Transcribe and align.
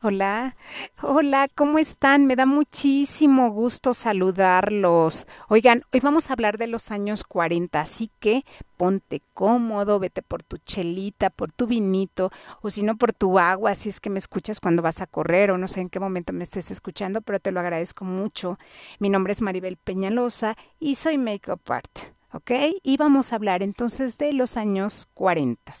Hola, 0.00 0.54
hola, 1.02 1.48
¿cómo 1.52 1.80
están? 1.80 2.26
Me 2.26 2.36
da 2.36 2.46
muchísimo 2.46 3.50
gusto 3.50 3.94
saludarlos. 3.94 5.26
Oigan, 5.48 5.82
hoy 5.92 5.98
vamos 5.98 6.30
a 6.30 6.34
hablar 6.34 6.56
de 6.56 6.68
los 6.68 6.92
años 6.92 7.24
40, 7.24 7.80
así 7.80 8.08
que 8.20 8.44
ponte 8.76 9.22
cómodo, 9.34 9.98
vete 9.98 10.22
por 10.22 10.44
tu 10.44 10.58
chelita, 10.58 11.30
por 11.30 11.50
tu 11.50 11.66
vinito, 11.66 12.30
o 12.62 12.70
si 12.70 12.84
no 12.84 12.96
por 12.96 13.12
tu 13.12 13.40
agua, 13.40 13.74
si 13.74 13.88
es 13.88 13.98
que 13.98 14.08
me 14.08 14.20
escuchas 14.20 14.60
cuando 14.60 14.82
vas 14.82 15.00
a 15.00 15.08
correr 15.08 15.50
o 15.50 15.58
no 15.58 15.66
sé 15.66 15.80
en 15.80 15.88
qué 15.88 15.98
momento 15.98 16.32
me 16.32 16.44
estés 16.44 16.70
escuchando, 16.70 17.20
pero 17.20 17.40
te 17.40 17.50
lo 17.50 17.58
agradezco 17.58 18.04
mucho. 18.04 18.56
Mi 19.00 19.10
nombre 19.10 19.32
es 19.32 19.42
Maribel 19.42 19.78
Peñalosa 19.78 20.56
y 20.78 20.94
soy 20.94 21.18
Makeup 21.18 21.68
Art, 21.72 21.98
¿ok? 22.32 22.52
Y 22.84 22.98
vamos 22.98 23.32
a 23.32 23.34
hablar 23.34 23.64
entonces 23.64 24.16
de 24.16 24.32
los 24.32 24.56
años 24.56 25.08
40. 25.14 25.72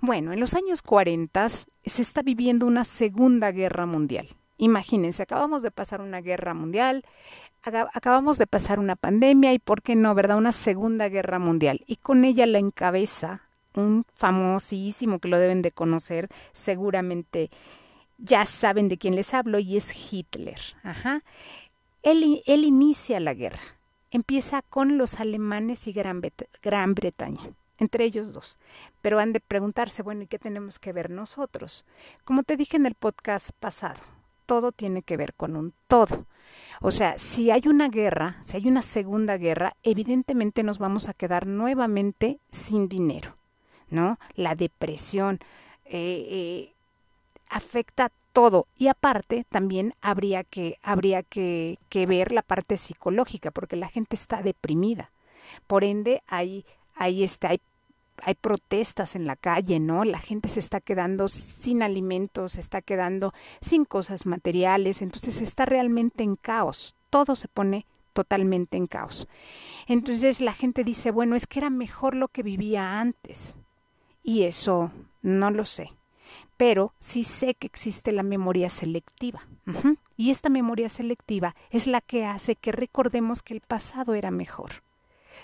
Bueno, 0.00 0.32
en 0.32 0.38
los 0.38 0.54
años 0.54 0.82
40 0.82 1.48
se 1.48 1.66
está 1.84 2.22
viviendo 2.22 2.66
una 2.66 2.84
segunda 2.84 3.50
guerra 3.50 3.84
mundial. 3.84 4.28
Imagínense, 4.56 5.22
acabamos 5.22 5.62
de 5.62 5.70
pasar 5.70 6.00
una 6.00 6.20
guerra 6.20 6.54
mundial, 6.54 7.04
acabamos 7.62 8.38
de 8.38 8.46
pasar 8.46 8.78
una 8.78 8.94
pandemia 8.94 9.52
y, 9.52 9.58
¿por 9.58 9.82
qué 9.82 9.96
no, 9.96 10.14
verdad? 10.14 10.38
Una 10.38 10.52
segunda 10.52 11.08
guerra 11.08 11.38
mundial. 11.38 11.82
Y 11.86 11.96
con 11.96 12.24
ella 12.24 12.46
la 12.46 12.58
encabeza 12.58 13.42
un 13.74 14.04
famosísimo 14.14 15.18
que 15.18 15.28
lo 15.28 15.38
deben 15.38 15.62
de 15.62 15.72
conocer, 15.72 16.28
seguramente 16.52 17.50
ya 18.18 18.46
saben 18.46 18.88
de 18.88 18.98
quién 18.98 19.14
les 19.14 19.34
hablo, 19.34 19.58
y 19.58 19.76
es 19.76 20.12
Hitler. 20.12 20.60
Ajá. 20.82 21.22
Él, 22.02 22.42
él 22.46 22.64
inicia 22.64 23.20
la 23.20 23.34
guerra. 23.34 23.60
Empieza 24.10 24.62
con 24.62 24.96
los 24.96 25.20
alemanes 25.20 25.86
y 25.86 25.92
Gran, 25.92 26.22
Gran 26.62 26.94
Bretaña 26.94 27.52
entre 27.78 28.04
ellos 28.04 28.32
dos. 28.32 28.58
Pero 29.00 29.18
han 29.18 29.32
de 29.32 29.40
preguntarse, 29.40 30.02
bueno, 30.02 30.22
¿y 30.22 30.26
qué 30.26 30.38
tenemos 30.38 30.78
que 30.78 30.92
ver 30.92 31.10
nosotros? 31.10 31.86
Como 32.24 32.42
te 32.42 32.56
dije 32.56 32.76
en 32.76 32.86
el 32.86 32.94
podcast 32.94 33.50
pasado, 33.52 34.00
todo 34.46 34.72
tiene 34.72 35.02
que 35.02 35.16
ver 35.16 35.34
con 35.34 35.56
un 35.56 35.72
todo. 35.86 36.26
O 36.80 36.90
sea, 36.90 37.18
si 37.18 37.50
hay 37.50 37.62
una 37.66 37.88
guerra, 37.88 38.40
si 38.42 38.56
hay 38.56 38.68
una 38.68 38.82
segunda 38.82 39.36
guerra, 39.36 39.76
evidentemente 39.82 40.62
nos 40.62 40.78
vamos 40.78 41.08
a 41.08 41.14
quedar 41.14 41.46
nuevamente 41.46 42.38
sin 42.48 42.88
dinero, 42.88 43.36
¿no? 43.90 44.18
La 44.34 44.54
depresión 44.54 45.38
eh, 45.84 46.26
eh, 46.30 46.72
afecta 47.50 48.10
todo 48.32 48.66
y 48.76 48.88
aparte 48.88 49.44
también 49.48 49.94
habría 50.00 50.44
que 50.44 50.78
habría 50.82 51.22
que, 51.22 51.78
que 51.88 52.06
ver 52.06 52.32
la 52.32 52.42
parte 52.42 52.78
psicológica 52.78 53.50
porque 53.50 53.76
la 53.76 53.88
gente 53.88 54.16
está 54.16 54.42
deprimida. 54.42 55.10
Por 55.66 55.82
ende, 55.84 56.22
hay 56.26 56.64
ahí 56.98 57.22
está, 57.22 57.48
hay, 57.48 57.60
hay 58.22 58.34
protestas 58.34 59.16
en 59.16 59.26
la 59.26 59.36
calle, 59.36 59.80
¿no? 59.80 60.04
La 60.04 60.18
gente 60.18 60.48
se 60.48 60.60
está 60.60 60.80
quedando 60.80 61.28
sin 61.28 61.82
alimentos, 61.82 62.52
se 62.52 62.60
está 62.60 62.82
quedando 62.82 63.32
sin 63.60 63.84
cosas 63.84 64.26
materiales, 64.26 65.02
entonces 65.02 65.40
está 65.40 65.64
realmente 65.64 66.24
en 66.24 66.36
caos, 66.36 66.96
todo 67.10 67.36
se 67.36 67.48
pone 67.48 67.86
totalmente 68.12 68.76
en 68.76 68.86
caos. 68.86 69.28
Entonces 69.86 70.40
la 70.40 70.52
gente 70.52 70.84
dice, 70.84 71.10
bueno, 71.10 71.36
es 71.36 71.46
que 71.46 71.60
era 71.60 71.70
mejor 71.70 72.14
lo 72.14 72.28
que 72.28 72.42
vivía 72.42 73.00
antes. 73.00 73.56
Y 74.22 74.42
eso 74.42 74.90
no 75.22 75.50
lo 75.50 75.64
sé. 75.64 75.92
Pero 76.56 76.92
sí 76.98 77.22
sé 77.22 77.54
que 77.54 77.68
existe 77.68 78.10
la 78.10 78.24
memoria 78.24 78.68
selectiva. 78.68 79.46
Y 80.16 80.30
esta 80.30 80.48
memoria 80.48 80.88
selectiva 80.88 81.54
es 81.70 81.86
la 81.86 82.00
que 82.00 82.26
hace 82.26 82.56
que 82.56 82.72
recordemos 82.72 83.42
que 83.42 83.54
el 83.54 83.60
pasado 83.60 84.14
era 84.14 84.32
mejor 84.32 84.82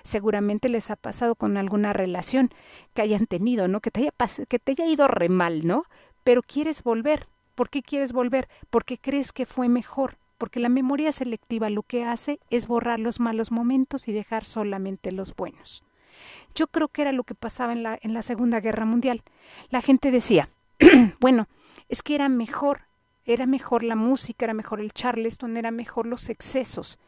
seguramente 0.04 0.68
les 0.68 0.90
ha 0.90 0.96
pasado 0.96 1.34
con 1.34 1.56
alguna 1.56 1.92
relación 1.92 2.50
que 2.92 3.02
hayan 3.02 3.26
tenido, 3.26 3.66
¿no? 3.66 3.80
Que 3.80 3.90
te 3.90 4.00
haya, 4.00 4.12
que 4.46 4.58
te 4.58 4.72
haya 4.72 4.86
ido 4.86 5.08
re 5.08 5.28
mal, 5.28 5.66
¿no? 5.66 5.84
Pero 6.22 6.42
quieres 6.42 6.82
volver. 6.82 7.26
¿Por 7.54 7.70
qué 7.70 7.82
quieres 7.82 8.12
volver? 8.12 8.48
Porque 8.70 8.98
crees 8.98 9.32
que 9.32 9.46
fue 9.46 9.68
mejor. 9.68 10.18
Porque 10.38 10.60
la 10.60 10.68
memoria 10.68 11.10
selectiva 11.12 11.70
lo 11.70 11.82
que 11.82 12.04
hace 12.04 12.38
es 12.50 12.66
borrar 12.66 13.00
los 13.00 13.18
malos 13.18 13.50
momentos 13.50 14.08
y 14.08 14.12
dejar 14.12 14.44
solamente 14.44 15.10
los 15.10 15.34
buenos. 15.34 15.82
Yo 16.54 16.66
creo 16.66 16.88
que 16.88 17.02
era 17.02 17.12
lo 17.12 17.24
que 17.24 17.34
pasaba 17.34 17.72
en 17.72 17.82
la, 17.82 17.98
en 18.00 18.12
la 18.12 18.22
Segunda 18.22 18.60
Guerra 18.60 18.84
Mundial. 18.84 19.22
La 19.70 19.80
gente 19.80 20.10
decía, 20.10 20.48
bueno, 21.20 21.46
es 21.88 22.02
que 22.02 22.14
era 22.14 22.28
mejor, 22.28 22.82
era 23.24 23.46
mejor 23.46 23.84
la 23.84 23.96
música, 23.96 24.46
era 24.46 24.54
mejor 24.54 24.80
el 24.80 24.92
charleston, 24.92 25.56
era 25.56 25.70
mejor 25.70 26.06
los 26.06 26.28
excesos. 26.28 26.98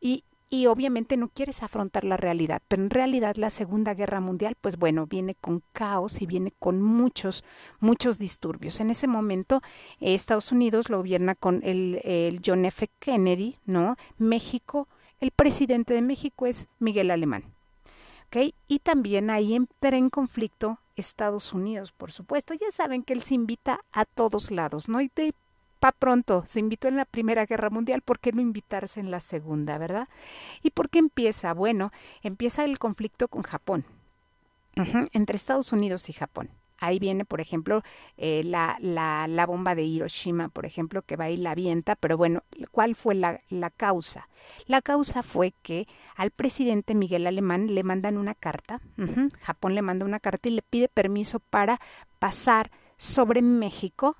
Y, 0.00 0.24
y 0.50 0.66
obviamente 0.66 1.16
no 1.16 1.28
quieres 1.28 1.62
afrontar 1.62 2.04
la 2.04 2.16
realidad, 2.16 2.62
pero 2.68 2.82
en 2.82 2.90
realidad 2.90 3.36
la 3.36 3.50
Segunda 3.50 3.94
Guerra 3.94 4.20
Mundial, 4.20 4.56
pues 4.60 4.78
bueno, 4.78 5.06
viene 5.06 5.34
con 5.34 5.62
caos 5.72 6.22
y 6.22 6.26
viene 6.26 6.52
con 6.58 6.82
muchos, 6.82 7.44
muchos 7.80 8.18
disturbios. 8.18 8.80
En 8.80 8.90
ese 8.90 9.06
momento, 9.06 9.60
Estados 10.00 10.50
Unidos 10.52 10.88
lo 10.88 10.98
gobierna 10.98 11.34
con 11.34 11.60
el, 11.64 12.00
el 12.04 12.40
John 12.44 12.64
F. 12.64 12.88
Kennedy, 12.98 13.56
¿no? 13.66 13.96
México, 14.16 14.88
el 15.20 15.30
presidente 15.32 15.94
de 15.94 16.02
México 16.02 16.46
es 16.46 16.68
Miguel 16.78 17.10
Alemán. 17.10 17.44
¿Okay? 18.26 18.54
Y 18.66 18.80
también 18.80 19.30
ahí 19.30 19.54
entra 19.54 19.96
en 19.96 20.10
conflicto 20.10 20.80
Estados 20.96 21.54
Unidos, 21.54 21.92
por 21.92 22.12
supuesto. 22.12 22.52
Ya 22.54 22.70
saben 22.70 23.02
que 23.02 23.14
él 23.14 23.22
se 23.22 23.34
invita 23.34 23.80
a 23.92 24.04
todos 24.04 24.50
lados, 24.50 24.88
¿no? 24.88 25.00
Y 25.00 25.10
de 25.14 25.32
pa 25.78 25.92
pronto, 25.92 26.44
se 26.46 26.60
invitó 26.60 26.88
en 26.88 26.96
la 26.96 27.04
Primera 27.04 27.46
Guerra 27.46 27.70
Mundial, 27.70 28.02
¿por 28.02 28.18
qué 28.18 28.32
no 28.32 28.40
invitarse 28.40 29.00
en 29.00 29.10
la 29.10 29.20
Segunda, 29.20 29.78
verdad? 29.78 30.08
¿Y 30.62 30.70
por 30.70 30.90
qué 30.90 30.98
empieza? 30.98 31.52
Bueno, 31.54 31.92
empieza 32.22 32.64
el 32.64 32.78
conflicto 32.78 33.28
con 33.28 33.42
Japón, 33.42 33.84
entre 35.12 35.36
Estados 35.36 35.72
Unidos 35.72 36.08
y 36.08 36.12
Japón. 36.12 36.50
Ahí 36.80 37.00
viene, 37.00 37.24
por 37.24 37.40
ejemplo, 37.40 37.82
eh, 38.16 38.42
la, 38.44 38.76
la, 38.80 39.26
la, 39.26 39.46
bomba 39.46 39.74
de 39.74 39.82
Hiroshima, 39.82 40.48
por 40.48 40.64
ejemplo, 40.64 41.02
que 41.02 41.16
va 41.16 41.28
y 41.28 41.36
la 41.36 41.50
avienta, 41.50 41.96
pero 41.96 42.16
bueno, 42.16 42.44
¿cuál 42.70 42.94
fue 42.94 43.16
la, 43.16 43.40
la 43.48 43.70
causa? 43.70 44.28
La 44.66 44.80
causa 44.80 45.24
fue 45.24 45.54
que 45.62 45.88
al 46.14 46.30
presidente 46.30 46.94
Miguel 46.94 47.26
Alemán 47.26 47.74
le 47.74 47.82
mandan 47.82 48.16
una 48.16 48.34
carta, 48.34 48.80
Japón 49.40 49.74
le 49.74 49.82
manda 49.82 50.06
una 50.06 50.20
carta 50.20 50.48
y 50.48 50.52
le 50.52 50.62
pide 50.62 50.88
permiso 50.88 51.40
para 51.40 51.80
pasar 52.20 52.70
sobre 52.96 53.42
México, 53.42 54.16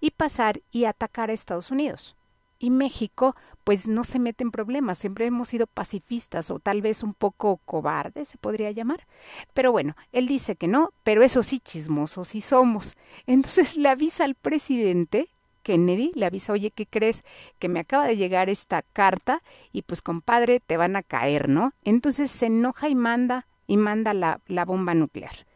y 0.00 0.10
pasar 0.10 0.62
y 0.70 0.84
atacar 0.84 1.30
a 1.30 1.32
Estados 1.34 1.70
Unidos. 1.70 2.16
Y 2.60 2.70
México, 2.70 3.36
pues 3.62 3.86
no 3.86 4.02
se 4.02 4.18
mete 4.18 4.42
en 4.42 4.50
problemas, 4.50 4.98
siempre 4.98 5.26
hemos 5.26 5.48
sido 5.48 5.68
pacifistas 5.68 6.50
o 6.50 6.58
tal 6.58 6.82
vez 6.82 7.04
un 7.04 7.14
poco 7.14 7.58
cobardes, 7.64 8.28
se 8.28 8.38
podría 8.38 8.72
llamar. 8.72 9.06
Pero 9.54 9.70
bueno, 9.70 9.94
él 10.10 10.26
dice 10.26 10.56
que 10.56 10.66
no, 10.66 10.92
pero 11.04 11.22
eso 11.22 11.44
sí, 11.44 11.60
chismosos 11.60 12.28
sí 12.28 12.40
somos. 12.40 12.96
Entonces 13.26 13.76
le 13.76 13.88
avisa 13.88 14.24
al 14.24 14.34
presidente 14.34 15.28
Kennedy, 15.62 16.12
le 16.14 16.24
avisa, 16.24 16.54
oye, 16.54 16.70
¿qué 16.70 16.86
crees? 16.86 17.24
Que 17.58 17.68
me 17.68 17.80
acaba 17.80 18.06
de 18.06 18.16
llegar 18.16 18.48
esta 18.48 18.82
carta 18.82 19.42
y 19.70 19.82
pues 19.82 20.00
compadre, 20.00 20.60
te 20.60 20.78
van 20.78 20.96
a 20.96 21.02
caer, 21.02 21.48
¿no? 21.48 21.74
Entonces 21.84 22.30
se 22.30 22.46
enoja 22.46 22.88
y 22.88 22.94
manda, 22.94 23.46
y 23.66 23.76
manda 23.76 24.14
la, 24.14 24.40
la 24.46 24.64
bomba 24.64 24.94
nuclear. 24.94 25.46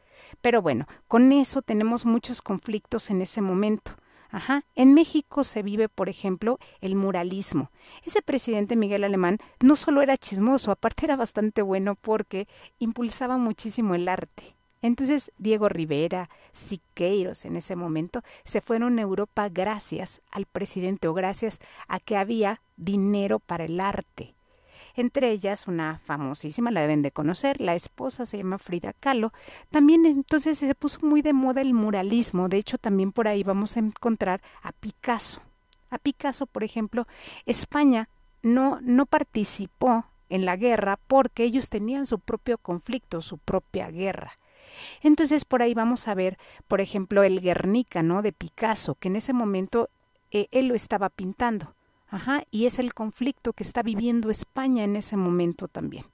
Pero 0.43 0.61
bueno, 0.61 0.87
con 1.09 1.33
eso 1.33 1.63
tenemos 1.63 2.05
muchos 2.05 2.43
conflictos 2.43 3.09
en 3.11 3.23
ese 3.23 3.41
momento. 3.41 3.93
Ajá. 4.33 4.65
En 4.75 4.95
México 4.95 5.45
se 5.45 5.63
vive, 5.63 5.91
por 5.91 6.09
ejemplo, 6.09 6.59
el 6.81 6.97
muralismo. 6.97 7.71
Ese 8.03 8.23
presidente 8.23 8.77
Miguel 8.77 9.05
Alemán 9.05 9.39
no 9.61 9.77
solo 9.77 10.01
era 10.01 10.17
chismoso, 10.17 10.71
aparte 10.71 11.05
era 11.05 11.17
bastante 11.17 11.61
bueno 11.61 11.97
porque 11.97 12.49
impulsaba 12.79 13.37
muchísimo 13.37 13.95
el 13.95 14.09
arte. 14.09 14.57
Entonces 14.81 15.33
Diego 15.37 15.69
Rivera, 15.69 16.31
Siqueiros 16.51 17.45
en 17.45 17.57
ese 17.57 17.77
momento 17.77 18.23
se 18.45 18.63
fueron 18.63 18.99
a 18.99 19.03
Europa 19.03 19.49
gracias 19.51 20.23
al 20.33 20.47
presidente 20.47 21.09
o 21.09 21.15
gracias 21.15 21.61
a 21.87 22.01
que 22.01 22.17
había 22.17 22.63
dinero 22.77 23.39
para 23.39 23.67
el 23.67 23.79
arte 23.81 24.35
entre 24.95 25.31
ellas 25.31 25.67
una 25.67 25.99
famosísima, 25.99 26.71
la 26.71 26.81
deben 26.81 27.03
de 27.03 27.11
conocer, 27.11 27.61
la 27.61 27.75
esposa 27.75 28.27
se 28.27 28.39
llama 28.39 28.59
Frida 28.59 28.93
Kahlo. 28.93 29.33
También 29.71 30.07
entonces 30.07 30.59
se 30.59 30.75
puso 30.75 31.01
muy 31.03 31.23
de 31.23 31.33
moda 31.33 31.61
el 31.61 31.75
muralismo, 31.75 32.49
de 32.49 32.59
hecho 32.59 32.79
también 32.79 33.13
por 33.13 33.29
ahí 33.29 33.43
vamos 33.43 33.77
a 33.77 33.81
encontrar 33.81 34.43
a 34.63 34.73
Picasso. 34.73 35.41
A 35.91 35.99
Picasso, 35.99 36.47
por 36.47 36.65
ejemplo, 36.65 37.07
España 37.47 38.09
no, 38.43 38.81
no 38.83 39.07
participó 39.07 40.07
en 40.29 40.45
la 40.45 40.57
guerra 40.57 40.99
porque 41.07 41.45
ellos 41.45 41.69
tenían 41.69 42.07
su 42.07 42.19
propio 42.19 42.59
conflicto, 42.59 43.21
su 43.21 43.39
propia 43.39 43.91
guerra. 43.91 44.39
Entonces 45.03 45.45
por 45.45 45.63
ahí 45.63 45.75
vamos 45.75 46.09
a 46.09 46.15
ver, 46.15 46.39
por 46.69 46.81
ejemplo, 46.81 47.23
el 47.23 47.41
Guernica, 47.41 48.03
¿no? 48.03 48.23
De 48.23 48.33
Picasso, 48.33 48.95
que 48.95 49.09
en 49.09 49.17
ese 49.17 49.33
momento 49.33 49.91
eh, 50.31 50.49
él 50.51 50.69
lo 50.69 50.75
estaba 50.75 51.11
pintando. 51.11 51.75
Ajá, 52.13 52.45
y 52.51 52.67
es 52.67 52.79
el 52.79 52.93
conflicto 52.93 53.55
que 53.55 53.63
está 53.63 53.83
viviendo 53.83 54.29
España 54.29 54.85
en 54.85 54.97
ese 54.97 55.17
momento 55.17 55.67
también. 55.67 56.05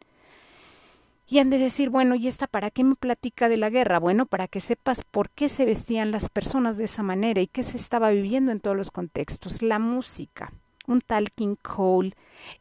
Y 1.26 1.40
han 1.40 1.50
de 1.50 1.58
decir, 1.58 1.90
bueno, 1.90 2.14
¿y 2.14 2.28
esta 2.28 2.46
para 2.46 2.70
qué 2.70 2.84
me 2.84 2.94
platica 2.94 3.48
de 3.48 3.56
la 3.56 3.68
guerra? 3.68 3.98
Bueno, 3.98 4.24
para 4.24 4.46
que 4.46 4.60
sepas 4.60 5.02
por 5.02 5.28
qué 5.28 5.48
se 5.48 5.64
vestían 5.64 6.12
las 6.12 6.28
personas 6.28 6.76
de 6.76 6.84
esa 6.84 7.02
manera 7.02 7.40
y 7.40 7.48
qué 7.48 7.64
se 7.64 7.76
estaba 7.76 8.10
viviendo 8.10 8.52
en 8.52 8.60
todos 8.60 8.76
los 8.76 8.92
contextos. 8.92 9.60
La 9.60 9.80
música, 9.80 10.52
un 10.86 11.00
tal 11.00 11.32
King 11.32 11.56
Cole, 11.60 12.14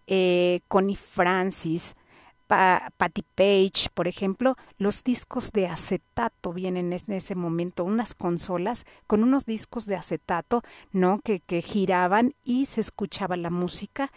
eh, 0.08 0.62
Connie 0.68 0.96
Francis, 0.96 1.96
Patty 2.48 3.24
Page, 3.36 3.90
por 3.94 4.08
ejemplo, 4.08 4.56
los 4.78 5.04
discos 5.04 5.52
de 5.52 5.68
acetato 5.68 6.54
vienen 6.54 6.94
en 6.94 7.12
ese 7.14 7.36
momento, 7.36 7.84
unas 7.84 8.16
consolas 8.16 8.86
con 9.06 9.24
unos 9.24 9.46
discos 9.46 9.86
de 9.86 9.96
acetato, 9.96 10.64
¿no? 10.92 11.20
Que, 11.20 11.42
que 11.42 11.62
giraban 11.62 12.34
y 12.44 12.66
se 12.66 12.82
escuchaba 12.82 13.36
la 13.36 13.50
música. 13.50 14.12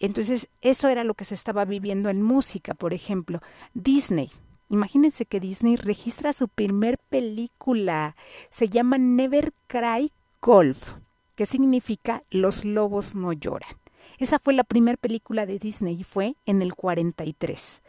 Entonces, 0.00 0.48
eso 0.60 0.88
era 0.88 1.04
lo 1.04 1.14
que 1.14 1.24
se 1.24 1.34
estaba 1.34 1.64
viviendo 1.64 2.08
en 2.08 2.22
música, 2.22 2.74
por 2.74 2.92
ejemplo. 2.92 3.40
Disney. 3.74 4.30
Imagínense 4.70 5.24
que 5.24 5.40
Disney 5.40 5.76
registra 5.76 6.32
su 6.32 6.48
primer 6.48 6.98
película. 6.98 8.16
Se 8.50 8.68
llama 8.68 8.98
Never 8.98 9.52
Cry 9.66 10.12
Golf, 10.42 10.94
que 11.36 11.46
significa 11.46 12.22
Los 12.30 12.64
lobos 12.64 13.14
no 13.14 13.32
lloran. 13.32 13.76
Esa 14.18 14.38
fue 14.38 14.54
la 14.54 14.64
primera 14.64 14.96
película 14.96 15.46
de 15.46 15.58
Disney 15.58 16.00
y 16.00 16.04
fue 16.04 16.34
en 16.46 16.62
el 16.62 16.74
43. 16.74 17.82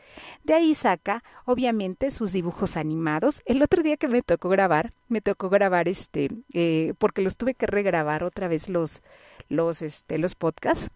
De 0.44 0.54
ahí 0.54 0.76
saca, 0.76 1.24
obviamente, 1.46 2.12
sus 2.12 2.32
dibujos 2.32 2.78
animados. 2.78 3.42
El 3.46 3.62
otro 3.62 3.84
día 3.84 3.98
que 3.98 4.08
me 4.08 4.22
tocó 4.22 4.50
grabar, 4.50 4.94
me 5.08 5.22
tocó 5.22 5.50
grabar 5.50 5.88
este, 5.88 6.30
eh, 6.54 6.94
porque 6.98 7.22
los 7.22 7.38
tuve 7.38 7.54
que 7.54 7.68
regrabar 7.68 8.24
otra 8.24 8.48
vez 8.48 8.70
los, 8.70 9.02
los, 9.50 9.82
este, 9.82 10.18
los 10.18 10.36
podcasts 10.36 10.90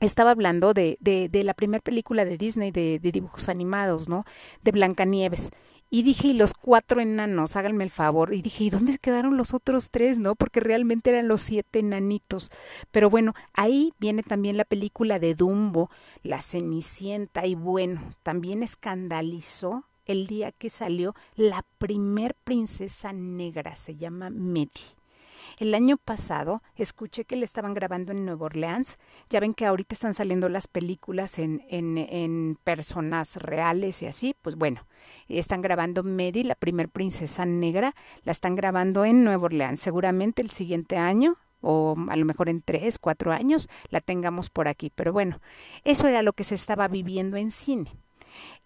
estaba 0.00 0.30
hablando 0.30 0.74
de, 0.74 0.96
de, 1.00 1.28
de 1.28 1.44
la 1.44 1.54
primera 1.54 1.82
película 1.82 2.24
de 2.24 2.36
Disney 2.36 2.70
de, 2.70 2.98
de, 3.00 3.12
dibujos 3.12 3.48
animados, 3.48 4.08
¿no? 4.08 4.24
De 4.62 4.70
Blancanieves. 4.70 5.50
Y 5.90 6.02
dije, 6.02 6.28
y 6.28 6.32
los 6.34 6.52
cuatro 6.54 7.00
enanos, 7.00 7.56
háganme 7.56 7.84
el 7.84 7.90
favor. 7.90 8.34
Y 8.34 8.42
dije, 8.42 8.64
¿y 8.64 8.70
dónde 8.70 8.98
quedaron 8.98 9.36
los 9.36 9.54
otros 9.54 9.90
tres, 9.90 10.18
no? 10.18 10.34
Porque 10.34 10.60
realmente 10.60 11.10
eran 11.10 11.28
los 11.28 11.40
siete 11.40 11.78
enanitos. 11.78 12.50
Pero 12.90 13.08
bueno, 13.08 13.34
ahí 13.54 13.92
viene 13.98 14.22
también 14.22 14.56
la 14.56 14.64
película 14.64 15.18
de 15.18 15.34
Dumbo, 15.34 15.90
La 16.22 16.42
Cenicienta. 16.42 17.46
Y 17.46 17.54
bueno, 17.54 18.02
también 18.22 18.62
escandalizó 18.62 19.84
el 20.04 20.26
día 20.26 20.52
que 20.52 20.70
salió 20.70 21.14
la 21.36 21.64
primer 21.78 22.34
princesa 22.34 23.12
negra, 23.12 23.76
se 23.76 23.96
llama 23.96 24.30
Medi. 24.30 24.97
El 25.58 25.74
año 25.74 25.96
pasado 25.96 26.62
escuché 26.76 27.24
que 27.24 27.34
le 27.34 27.44
estaban 27.44 27.74
grabando 27.74 28.12
en 28.12 28.24
Nueva 28.24 28.46
Orleans. 28.46 28.96
Ya 29.28 29.40
ven 29.40 29.54
que 29.54 29.66
ahorita 29.66 29.94
están 29.94 30.14
saliendo 30.14 30.48
las 30.48 30.68
películas 30.68 31.38
en, 31.40 31.64
en, 31.68 31.98
en 31.98 32.58
personas 32.62 33.36
reales 33.36 34.00
y 34.02 34.06
así. 34.06 34.36
Pues 34.40 34.54
bueno, 34.54 34.86
están 35.28 35.60
grabando 35.60 36.04
Medi, 36.04 36.44
la 36.44 36.54
primer 36.54 36.88
princesa 36.88 37.44
negra, 37.44 37.96
la 38.22 38.32
están 38.32 38.54
grabando 38.54 39.04
en 39.04 39.24
Nueva 39.24 39.46
Orleans. 39.46 39.80
Seguramente 39.80 40.42
el 40.42 40.50
siguiente 40.50 40.96
año 40.96 41.34
o 41.60 41.96
a 42.08 42.16
lo 42.16 42.24
mejor 42.24 42.48
en 42.48 42.62
tres, 42.62 43.00
cuatro 43.00 43.32
años 43.32 43.68
la 43.90 44.00
tengamos 44.00 44.50
por 44.50 44.68
aquí. 44.68 44.92
Pero 44.94 45.12
bueno, 45.12 45.40
eso 45.82 46.06
era 46.06 46.22
lo 46.22 46.32
que 46.34 46.44
se 46.44 46.54
estaba 46.54 46.86
viviendo 46.86 47.36
en 47.36 47.50
cine. 47.50 47.96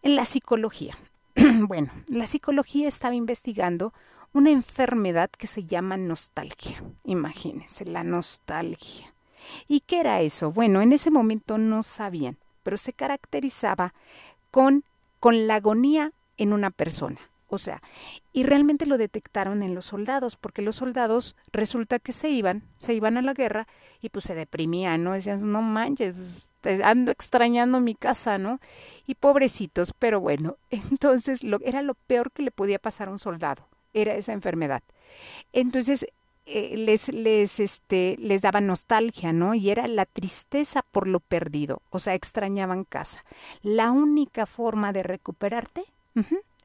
En 0.03 0.17
la 0.17 0.27
psicología. 0.27 0.97
bueno, 1.67 1.91
la 2.09 2.27
psicología 2.27 2.89
estaba 2.89 3.15
investigando 3.15 3.95
una 4.33 4.51
enfermedad 4.51 5.31
que 5.31 5.47
se 5.47 5.65
llama 5.65 5.97
nostalgia. 5.97 6.83
Imagínense, 7.05 7.85
la 7.85 8.05
nostalgia. 8.05 9.13
¿Y 9.69 9.81
qué 9.81 10.01
era 10.01 10.21
eso? 10.21 10.53
Bueno, 10.53 10.81
en 10.83 10.93
ese 10.93 11.11
momento 11.11 11.59
no 11.59 11.83
sabían, 11.83 12.39
pero 12.63 12.77
se 12.77 12.93
caracterizaba 12.93 13.93
con, 14.51 14.85
con 15.21 15.47
la 15.47 15.57
agonía 15.57 16.13
en 16.37 16.53
una 16.53 16.71
persona. 16.71 17.21
O 17.49 17.59
sea, 17.59 17.83
y 18.33 18.45
realmente 18.45 18.87
lo 18.87 18.97
detectaron 18.97 19.63
en 19.63 19.75
los 19.75 19.85
soldados, 19.85 20.37
porque 20.37 20.63
los 20.63 20.77
soldados 20.77 21.37
resulta 21.53 21.99
que 21.99 22.13
se 22.13 22.31
iban, 22.31 22.63
se 22.79 22.95
iban 22.95 23.19
a 23.19 23.23
la 23.23 23.35
guerra 23.35 23.67
y 24.01 24.09
pues 24.09 24.25
se 24.25 24.35
deprimían, 24.35 25.05
¿no? 25.05 25.13
Decían, 25.13 25.53
no 25.53 25.61
manches, 25.61 26.15
pues, 26.63 26.83
ando 26.83 27.13
extrañando 27.13 27.79
mi 27.81 27.95
casa, 27.95 28.39
¿no? 28.39 28.59
Y 29.07 29.17
pobrecitos, 29.17 29.93
pero 29.99 30.19
bueno, 30.19 30.57
entonces 30.71 31.45
lo, 31.45 31.61
era 31.61 31.83
lo 31.83 31.93
peor 31.93 32.31
que 32.33 32.43
le 32.43 32.53
podía 32.53 32.79
pasar 32.79 33.09
a 33.09 33.13
un 33.13 33.19
soldado, 33.19 33.67
era 33.95 34.15
esa 34.15 34.33
enfermedad. 34.33 34.83
Entonces, 35.53 36.07
eh, 36.45 36.77
les, 36.77 37.09
les, 37.13 37.61
este, 37.61 38.17
les 38.19 38.43
daba 38.43 38.61
nostalgia, 38.61 39.33
¿no? 39.33 39.55
Y 39.55 39.71
era 39.71 39.87
la 39.87 40.07
tristeza 40.07 40.83
por 40.83 41.07
lo 41.07 41.21
perdido, 41.21 41.83
o 41.91 41.99
sea, 41.99 42.15
extrañaban 42.15 42.85
casa. 42.85 43.25
La 43.63 43.93
única 43.93 44.47
forma 44.47 44.93
de 44.93 45.05
recuperarte 45.05 45.85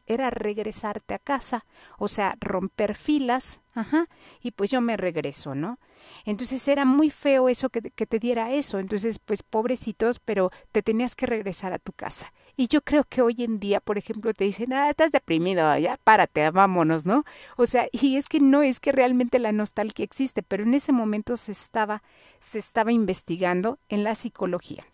era 0.08 0.30
regresarte 0.30 1.14
a 1.14 1.20
casa, 1.20 1.66
o 1.98 2.08
sea, 2.08 2.38
romper 2.40 2.96
filas, 2.96 3.60
ajá, 3.76 4.08
y 4.42 4.52
pues 4.52 4.72
yo 4.72 4.82
me 4.82 4.98
regreso, 4.98 5.54
¿no? 5.54 5.78
Entonces 6.26 6.68
era 6.68 6.86
muy 6.86 7.10
feo 7.10 7.50
eso 7.50 7.70
que, 7.70 7.82
que, 7.82 8.06
te 8.06 8.20
diera 8.20 8.52
eso, 8.52 8.80
entonces 8.80 9.20
pues 9.20 9.44
pobrecitos, 9.44 10.20
pero 10.20 10.52
te 10.72 10.82
tenías 10.82 11.16
que 11.16 11.26
regresar 11.26 11.74
a 11.74 11.80
tu 11.80 11.92
casa. 11.92 12.34
Y 12.56 12.68
yo 12.68 12.82
creo 12.82 13.04
que 13.04 13.22
hoy 13.22 13.44
en 13.44 13.60
día, 13.60 13.80
por 13.80 13.98
ejemplo, 13.98 14.34
te 14.34 14.46
dicen, 14.46 14.74
ah, 14.74 14.90
estás 14.90 15.12
deprimido, 15.12 15.78
ya 15.78 15.98
párate, 16.04 16.50
vámonos, 16.50 17.06
¿no? 17.06 17.24
O 17.56 17.66
sea, 17.66 17.88
y 17.92 18.18
es 18.18 18.28
que 18.28 18.40
no 18.40 18.64
es 18.64 18.80
que 18.80 18.92
realmente 18.92 19.38
la 19.38 19.52
nostalgia 19.52 20.04
existe, 20.04 20.42
pero 20.44 20.64
en 20.64 20.74
ese 20.74 20.92
momento 20.92 21.38
se 21.38 21.52
estaba, 21.52 22.02
se 22.40 22.60
estaba 22.60 22.92
investigando 22.92 23.78
en 23.90 24.04
la 24.04 24.16
psicología. 24.16 24.86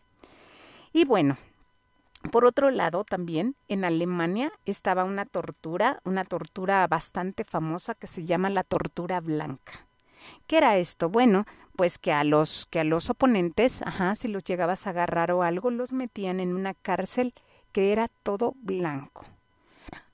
Y 0.92 1.06
bueno, 1.06 1.38
por 2.31 2.45
otro 2.45 2.71
lado, 2.71 3.03
también 3.03 3.55
en 3.67 3.85
Alemania 3.85 4.51
estaba 4.65 5.03
una 5.03 5.25
tortura, 5.25 6.01
una 6.05 6.23
tortura 6.23 6.85
bastante 6.87 7.43
famosa 7.43 7.95
que 7.95 8.07
se 8.07 8.25
llama 8.25 8.49
la 8.49 8.63
tortura 8.63 9.19
blanca. 9.19 9.85
¿Qué 10.47 10.57
era 10.57 10.77
esto? 10.77 11.09
Bueno, 11.09 11.45
pues 11.75 11.99
que 11.99 12.11
a 12.13 12.23
los 12.23 12.67
que 12.69 12.79
a 12.79 12.83
los 12.83 13.09
oponentes, 13.09 13.81
ajá, 13.81 14.15
si 14.15 14.27
los 14.27 14.43
llegabas 14.43 14.87
a 14.87 14.91
agarrar 14.91 15.31
o 15.31 15.43
algo, 15.43 15.69
los 15.69 15.91
metían 15.91 16.39
en 16.39 16.55
una 16.55 16.73
cárcel 16.73 17.33
que 17.71 17.91
era 17.91 18.09
todo 18.23 18.53
blanco. 18.61 19.25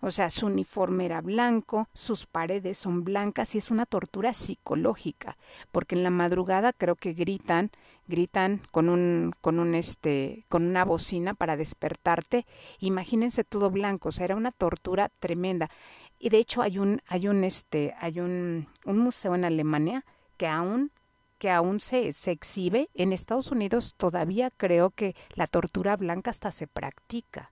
O 0.02 0.12
sea, 0.12 0.30
su 0.30 0.46
uniforme 0.46 1.06
era 1.06 1.22
blanco, 1.22 1.88
sus 1.94 2.26
paredes 2.26 2.78
son 2.78 3.04
blancas 3.04 3.54
y 3.54 3.58
es 3.58 3.70
una 3.70 3.86
tortura 3.86 4.34
psicológica, 4.34 5.38
porque 5.72 5.96
en 5.96 6.04
la 6.04 6.10
madrugada 6.10 6.72
creo 6.74 6.96
que 6.96 7.14
gritan, 7.14 7.70
gritan 8.10 8.62
con 8.72 8.90
un 8.90 9.34
con 9.40 9.60
un 9.60 9.76
este 9.76 10.46
con 10.50 10.66
una 10.66 10.84
bocina 10.84 11.34
para 11.34 11.56
despertarte. 11.56 12.46
Imagínense 12.80 13.44
todo 13.46 13.70
blanco, 13.70 14.10
o 14.10 14.12
sea, 14.12 14.26
era 14.26 14.36
una 14.36 14.52
tortura 14.52 15.10
tremenda. 15.20 15.70
Y 16.20 16.30
de 16.30 16.40
hecho 16.40 16.62
hay 16.62 16.80
un 16.80 17.02
hay 17.08 17.28
un 17.30 17.44
este 17.46 17.96
hay 18.00 18.20
un 18.20 18.68
un 18.86 18.98
museo 18.98 19.36
en 19.36 19.46
Alemania 19.46 20.04
que 20.38 20.48
aún 20.48 20.92
que 21.38 21.50
aún 21.52 21.80
se, 21.80 22.12
se 22.12 22.32
exhibe 22.32 22.90
en 22.96 23.14
Estados 23.14 23.52
Unidos 23.52 23.96
todavía 23.96 24.52
creo 24.58 24.90
que 24.90 25.16
la 25.36 25.48
tortura 25.48 25.96
blanca 25.96 26.32
hasta 26.32 26.52
se 26.52 26.68
practica 26.68 27.52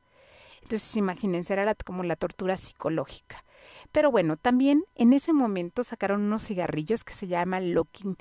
entonces, 0.68 0.98
imagínense, 0.98 1.54
era 1.54 1.74
como 1.76 2.04
la 2.04 2.18
tortura 2.18 2.58
psicológica. 2.58 3.46
Pero 3.94 4.12
bueno, 4.12 4.36
también 4.36 4.84
en 4.96 5.14
ese 5.14 5.32
momento 5.32 5.82
sacaron 5.86 6.24
unos 6.24 6.46
cigarrillos 6.46 7.06
que 7.06 7.14
se 7.14 7.28
llaman 7.28 7.72
Lucky, 7.74 8.18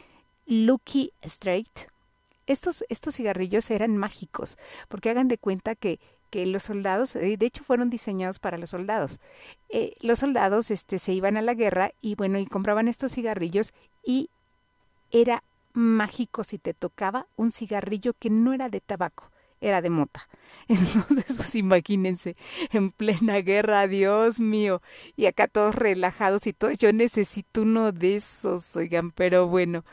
Lucky 0.46 1.12
Straight. 1.22 1.88
Estos, 2.46 2.84
estos 2.88 3.14
cigarrillos 3.14 3.70
eran 3.70 3.96
mágicos, 3.96 4.56
porque 4.88 5.10
hagan 5.10 5.28
de 5.28 5.38
cuenta 5.38 5.74
que, 5.74 5.98
que 6.30 6.46
los 6.46 6.64
soldados, 6.64 7.16
eh, 7.16 7.36
de 7.36 7.46
hecho 7.46 7.64
fueron 7.64 7.90
diseñados 7.90 8.38
para 8.38 8.58
los 8.58 8.70
soldados. 8.70 9.20
Eh, 9.68 9.94
los 10.00 10.20
soldados 10.20 10.70
este, 10.70 10.98
se 10.98 11.12
iban 11.12 11.36
a 11.36 11.42
la 11.42 11.54
guerra 11.54 11.92
y 12.00 12.14
bueno, 12.14 12.38
y 12.38 12.46
compraban 12.46 12.88
estos 12.88 13.12
cigarrillos 13.12 13.72
y 14.04 14.30
era 15.10 15.42
mágico 15.72 16.42
si 16.42 16.58
te 16.58 16.74
tocaba 16.74 17.26
un 17.36 17.52
cigarrillo 17.52 18.14
que 18.14 18.30
no 18.30 18.52
era 18.52 18.68
de 18.68 18.80
tabaco, 18.80 19.30
era 19.60 19.80
de 19.82 19.90
mota. 19.90 20.28
Entonces, 20.68 21.36
pues 21.36 21.54
imagínense, 21.54 22.36
en 22.72 22.90
plena 22.90 23.36
guerra, 23.36 23.86
Dios 23.86 24.40
mío, 24.40 24.82
y 25.16 25.26
acá 25.26 25.48
todos 25.48 25.74
relajados 25.74 26.46
y 26.46 26.52
todo, 26.52 26.72
yo 26.72 26.92
necesito 26.92 27.62
uno 27.62 27.92
de 27.92 28.16
esos, 28.16 28.74
oigan, 28.76 29.10
pero 29.12 29.46
bueno, 29.46 29.84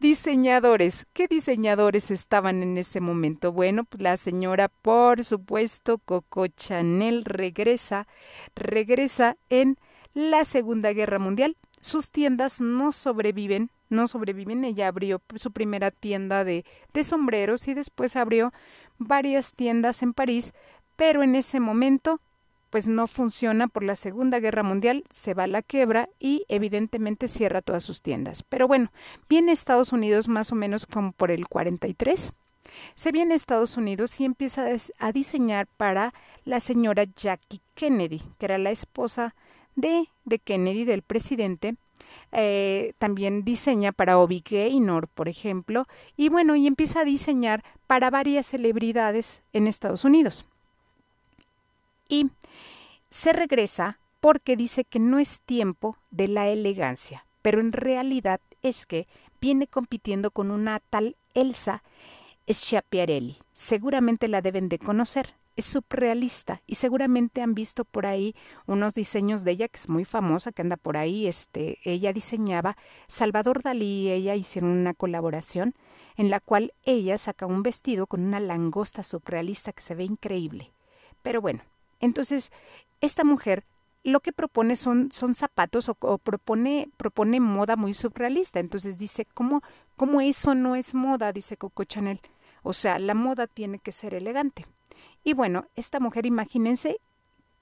diseñadores, 0.00 1.06
¿qué 1.12 1.28
diseñadores 1.28 2.10
estaban 2.10 2.62
en 2.62 2.78
ese 2.78 3.00
momento? 3.00 3.52
Bueno, 3.52 3.84
pues 3.84 4.02
la 4.02 4.16
señora, 4.16 4.68
por 4.68 5.24
supuesto, 5.24 5.98
Coco 5.98 6.46
Chanel 6.48 7.24
regresa, 7.24 8.06
regresa 8.54 9.36
en 9.48 9.78
la 10.14 10.44
Segunda 10.44 10.92
Guerra 10.92 11.18
Mundial. 11.18 11.56
Sus 11.80 12.10
tiendas 12.10 12.60
no 12.60 12.92
sobreviven 12.92 13.70
no 13.90 14.08
sobreviven. 14.08 14.64
Ella 14.64 14.88
abrió 14.88 15.20
su 15.36 15.52
primera 15.52 15.90
tienda 15.90 16.44
de, 16.44 16.64
de 16.92 17.04
sombreros 17.04 17.68
y 17.68 17.74
después 17.74 18.16
abrió 18.16 18.52
varias 18.98 19.52
tiendas 19.52 20.02
en 20.02 20.12
París, 20.12 20.52
pero 20.96 21.22
en 21.22 21.34
ese 21.34 21.60
momento 21.60 22.20
pues 22.70 22.86
no 22.86 23.06
funciona 23.06 23.68
por 23.68 23.82
la 23.82 23.96
Segunda 23.96 24.40
Guerra 24.40 24.62
Mundial, 24.62 25.04
se 25.10 25.34
va 25.34 25.44
a 25.44 25.46
la 25.46 25.62
quiebra 25.62 26.08
y 26.18 26.44
evidentemente 26.48 27.28
cierra 27.28 27.62
todas 27.62 27.82
sus 27.82 28.02
tiendas. 28.02 28.42
Pero 28.42 28.68
bueno, 28.68 28.92
viene 29.28 29.52
Estados 29.52 29.92
Unidos 29.92 30.28
más 30.28 30.52
o 30.52 30.54
menos 30.54 30.86
como 30.86 31.12
por 31.12 31.30
el 31.30 31.48
43. 31.48 32.32
Se 32.94 33.12
viene 33.12 33.32
a 33.32 33.36
Estados 33.36 33.78
Unidos 33.78 34.20
y 34.20 34.24
empieza 34.24 34.66
a 34.98 35.12
diseñar 35.12 35.66
para 35.78 36.12
la 36.44 36.60
señora 36.60 37.04
Jackie 37.04 37.62
Kennedy, 37.74 38.22
que 38.38 38.46
era 38.46 38.58
la 38.58 38.70
esposa 38.70 39.34
de, 39.74 40.08
de 40.24 40.38
Kennedy, 40.38 40.84
del 40.84 41.02
presidente, 41.02 41.76
eh, 42.32 42.92
también 42.98 43.44
diseña 43.44 43.92
para 43.92 44.18
Obi 44.18 44.42
Gaynor, 44.48 45.08
por 45.08 45.28
ejemplo, 45.28 45.86
y 46.16 46.28
bueno, 46.28 46.56
y 46.56 46.66
empieza 46.66 47.00
a 47.00 47.04
diseñar 47.04 47.64
para 47.86 48.10
varias 48.10 48.46
celebridades 48.46 49.42
en 49.52 49.66
Estados 49.66 50.04
Unidos. 50.04 50.44
Y 52.08 52.30
se 53.10 53.32
regresa 53.32 53.98
porque 54.20 54.56
dice 54.56 54.84
que 54.84 54.98
no 54.98 55.18
es 55.18 55.40
tiempo 55.40 55.96
de 56.10 56.28
la 56.28 56.48
elegancia, 56.48 57.26
pero 57.42 57.60
en 57.60 57.72
realidad 57.72 58.40
es 58.62 58.86
que 58.86 59.06
viene 59.40 59.66
compitiendo 59.66 60.30
con 60.30 60.50
una 60.50 60.80
tal 60.80 61.16
Elsa 61.34 61.82
Schiaparelli. 62.50 63.36
Seguramente 63.52 64.28
la 64.28 64.42
deben 64.42 64.68
de 64.68 64.78
conocer. 64.78 65.37
Es 65.58 65.64
surrealista 65.64 66.62
y 66.68 66.76
seguramente 66.76 67.42
han 67.42 67.52
visto 67.52 67.84
por 67.84 68.06
ahí 68.06 68.36
unos 68.66 68.94
diseños 68.94 69.42
de 69.42 69.50
ella 69.50 69.66
que 69.66 69.76
es 69.76 69.88
muy 69.88 70.04
famosa, 70.04 70.52
que 70.52 70.62
anda 70.62 70.76
por 70.76 70.96
ahí. 70.96 71.26
Este, 71.26 71.80
ella 71.82 72.12
diseñaba. 72.12 72.76
Salvador 73.08 73.64
Dalí 73.64 74.04
y 74.04 74.10
ella 74.12 74.36
hicieron 74.36 74.70
una 74.70 74.94
colaboración 74.94 75.74
en 76.16 76.30
la 76.30 76.38
cual 76.38 76.74
ella 76.84 77.18
saca 77.18 77.46
un 77.46 77.64
vestido 77.64 78.06
con 78.06 78.20
una 78.20 78.38
langosta 78.38 79.02
surrealista 79.02 79.72
que 79.72 79.82
se 79.82 79.96
ve 79.96 80.04
increíble. 80.04 80.70
Pero 81.22 81.40
bueno, 81.40 81.62
entonces 81.98 82.52
esta 83.00 83.24
mujer 83.24 83.64
lo 84.04 84.20
que 84.20 84.32
propone 84.32 84.76
son, 84.76 85.10
son 85.10 85.34
zapatos 85.34 85.88
o, 85.88 86.18
propone, 86.18 86.88
propone 86.96 87.40
moda 87.40 87.74
muy 87.74 87.94
surrealista. 87.94 88.60
Entonces 88.60 88.96
dice, 88.96 89.26
¿cómo, 89.34 89.62
¿cómo 89.96 90.20
eso 90.20 90.54
no 90.54 90.76
es 90.76 90.94
moda? 90.94 91.32
Dice 91.32 91.56
Coco 91.56 91.82
Chanel. 91.82 92.20
O 92.62 92.72
sea, 92.72 93.00
la 93.00 93.14
moda 93.14 93.48
tiene 93.48 93.80
que 93.80 93.90
ser 93.90 94.14
elegante. 94.14 94.66
Y 95.24 95.34
bueno, 95.34 95.66
esta 95.74 96.00
mujer, 96.00 96.26
imagínense, 96.26 97.00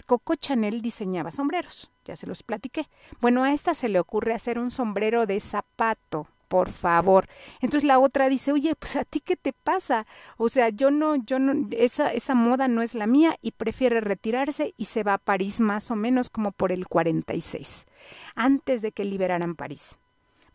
Coco 0.07 0.35
Chanel 0.35 0.83
diseñaba 0.83 1.31
sombreros, 1.31 1.91
ya 2.05 2.17
se 2.17 2.27
los 2.27 2.43
platiqué. 2.43 2.87
Bueno, 3.21 3.45
a 3.45 3.53
esta 3.53 3.75
se 3.75 3.89
le 3.89 3.99
ocurre 3.99 4.35
hacer 4.35 4.59
un 4.59 4.71
sombrero 4.71 5.27
de 5.27 5.41
zapato, 5.41 6.29
por 6.49 6.71
favor. 6.71 7.29
Entonces 7.61 7.85
la 7.85 7.99
otra 7.99 8.29
dice, 8.29 8.53
oye, 8.53 8.75
pues 8.77 8.97
a 8.97 9.05
ti 9.05 9.21
qué 9.21 9.37
te 9.37 9.53
pasa? 9.53 10.07
O 10.37 10.49
sea, 10.49 10.69
yo 10.69 10.91
no, 10.91 11.17
yo 11.17 11.39
no, 11.39 11.69
esa, 11.73 12.13
esa 12.13 12.35
moda 12.35 12.69
no 12.69 12.83
es 12.83 12.95
la 12.95 13.07
mía 13.07 13.37
y 13.43 13.53
prefiere 13.53 14.01
retirarse 14.01 14.75
y 14.77 14.85
se 14.87 15.03
va 15.03 15.15
a 15.15 15.19
París 15.19 15.61
más 15.61 15.91
o 15.91 15.97
menos 15.97 16.31
como 16.31 16.53
por 16.53 16.73
el 16.73 16.87
46, 16.87 17.87
antes 18.35 18.83
de 18.83 18.93
que 18.93 19.05
liberaran 19.05 19.57
París. 19.57 19.97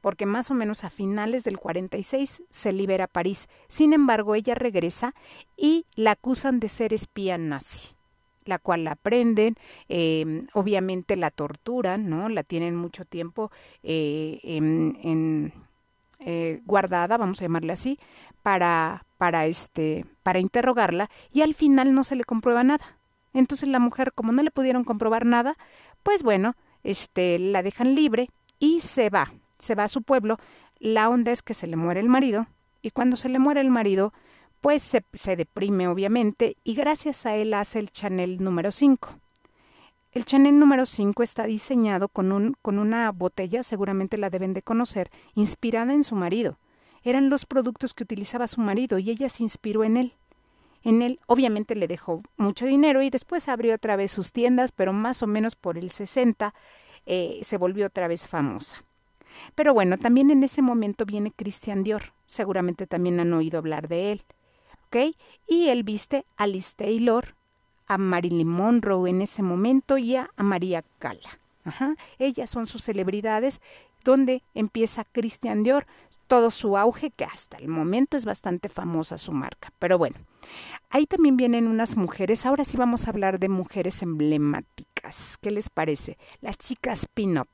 Porque 0.01 0.25
más 0.25 0.51
o 0.51 0.55
menos 0.55 0.84
a 0.84 0.89
finales 0.89 1.43
del 1.43 1.58
46 1.58 2.43
se 2.50 2.74
libera 2.74 3.08
París. 3.08 3.48
Sin 3.67 3.93
embargo, 3.93 4.36
ella 4.36 4.55
regresa 4.55 5.13
y 5.55 5.86
la 5.96 6.12
acusan 6.12 6.60
de 6.60 6.70
ser 6.70 6.93
espía 6.93 7.38
nazi 7.38 7.96
la 8.46 8.60
cual 8.60 8.84
la 8.84 8.96
prenden, 8.96 9.55
eh, 9.89 10.46
obviamente 10.53 11.15
la 11.15 11.31
torturan, 11.31 12.10
¿no? 12.10 12.29
La 12.29 12.43
tienen 12.43 12.75
mucho 12.75 13.05
tiempo 13.05 13.51
eh, 13.84 14.39
en, 14.43 15.53
eh, 16.20 16.62
guardada, 16.65 17.17
vamos 17.17 17.41
a 17.41 17.46
llamarle 17.46 17.74
así, 17.74 18.00
para, 18.43 19.05
para, 19.17 19.46
este, 19.46 20.05
para 20.24 20.39
interrogarla 20.39 21.10
y 21.31 21.41
al 21.41 21.53
final 21.53 21.93
no 21.93 22.03
se 22.03 22.15
le 22.15 22.24
comprueba 22.24 22.63
nada. 22.63 22.98
Entonces 23.34 23.70
la 23.70 23.79
mujer, 23.79 24.13
como 24.13 24.31
no 24.31 24.43
le 24.43 24.51
pudieron 24.51 24.84
comprobar 24.84 25.25
nada, 25.25 25.55
pues 26.03 26.24
bueno, 26.24 26.55
este, 26.84 27.39
la 27.39 27.63
dejan 27.63 27.96
libre 27.96 28.29
y 28.60 28.81
se 28.81 29.10
va, 29.10 29.31
se 29.62 29.75
va 29.75 29.86
a 29.86 29.88
su 29.88 30.01
pueblo. 30.01 30.38
La 30.80 31.10
onda 31.10 31.32
es 31.32 31.41
que 31.41 31.53
se 31.53 31.68
le 31.68 31.75
muere 31.75 32.00
el 32.00 32.10
marido 32.10 32.48
y 32.82 32.91
cuando 32.91 33.15
se 33.15 33.30
le 33.30 33.39
muere 33.39 33.62
el 33.62 33.70
marido, 33.70 34.13
pues 34.60 34.84
se, 34.84 35.03
se 35.13 35.36
deprime 35.36 35.88
obviamente 35.88 36.58
y 36.63 36.75
gracias 36.75 37.25
a 37.25 37.36
él 37.36 37.53
hace 37.53 37.80
el 37.80 37.91
Chanel 37.91 38.44
número 38.44 38.72
5. 38.72 39.10
El 40.12 40.25
Chanel 40.25 40.60
número 40.60 40.86
5 40.86 41.24
está 41.24 41.46
diseñado 41.46 42.10
con, 42.10 42.34
un, 42.34 42.58
con 42.62 42.80
una 42.80 43.10
botella, 43.12 43.63
seguramente 43.63 44.18
la 44.18 44.30
deben 44.30 44.53
de 44.53 44.62
conocer, 44.62 45.10
inspirada 45.36 45.94
en 45.94 46.03
su 46.03 46.15
marido. 46.15 46.60
Eran 47.03 47.30
los 47.30 47.46
productos 47.46 47.94
que 47.94 48.03
utilizaba 48.03 48.48
su 48.48 48.60
marido 48.60 49.00
y 49.00 49.10
ella 49.10 49.30
se 49.30 49.44
inspiró 49.44 49.86
en 49.86 49.96
él. 49.96 50.13
En 50.84 51.01
él 51.01 51.20
obviamente 51.27 51.75
le 51.75 51.88
dejó 51.88 52.22
mucho 52.36 52.65
dinero 52.65 53.01
y 53.01 53.10
después 53.10 53.48
abrió 53.48 53.75
otra 53.75 53.96
vez 53.96 54.12
sus 54.12 54.34
tiendas, 54.34 54.72
pero 54.72 54.91
más 54.91 55.24
o 55.24 55.27
menos 55.27 55.56
por 55.56 55.77
el 55.77 55.91
60 55.91 56.53
eh, 57.06 57.39
se 57.44 57.58
volvió 57.58 57.88
otra 57.88 58.08
vez 58.08 58.27
famosa. 58.27 58.84
Pero 59.55 59.73
bueno, 59.73 59.97
también 59.97 60.31
en 60.31 60.43
ese 60.43 60.61
momento 60.61 61.05
viene 61.05 61.31
Christian 61.31 61.83
Dior, 61.83 62.13
seguramente 62.25 62.88
también 62.88 63.19
han 63.19 63.33
oído 63.33 63.57
hablar 63.57 63.88
de 63.88 64.11
él. 64.11 64.23
¿Ok? 64.88 65.15
Y 65.47 65.69
él 65.69 65.83
viste 65.83 66.25
a 66.38 66.47
Liz 66.47 66.75
Taylor, 66.75 67.35
a 67.88 67.97
Marilyn 67.97 68.47
Monroe 68.47 69.09
en 69.09 69.21
ese 69.21 69.43
momento 69.43 69.97
y 69.97 70.15
a, 70.15 70.29
María 70.38 70.83
Cala. 71.00 71.39
Ellas 72.17 72.50
son 72.50 72.65
sus 72.65 72.83
celebridades 72.83 73.61
donde 74.03 74.41
empieza 74.53 75.03
Christian 75.03 75.63
Dior 75.63 75.85
todo 76.27 76.50
su 76.50 76.77
auge, 76.77 77.11
que 77.11 77.25
hasta 77.25 77.57
el 77.57 77.67
momento 77.67 78.15
es 78.15 78.25
bastante 78.25 78.69
famosa 78.69 79.17
su 79.17 79.33
marca. 79.33 79.73
Pero 79.79 79.97
bueno, 79.97 80.17
ahí 80.89 81.05
también 81.05 81.35
vienen 81.35 81.67
unas 81.67 81.97
mujeres, 81.97 82.45
ahora 82.45 82.63
sí 82.63 82.77
vamos 82.77 83.05
a 83.05 83.11
hablar 83.11 83.39
de 83.39 83.50
mujeres 83.50 84.01
emblemáticas. 84.01 85.38
¿Qué 85.41 85.51
les 85.51 85.69
parece? 85.69 86.17
Las 86.39 86.57
chicas 86.57 87.05
pin-up 87.13 87.50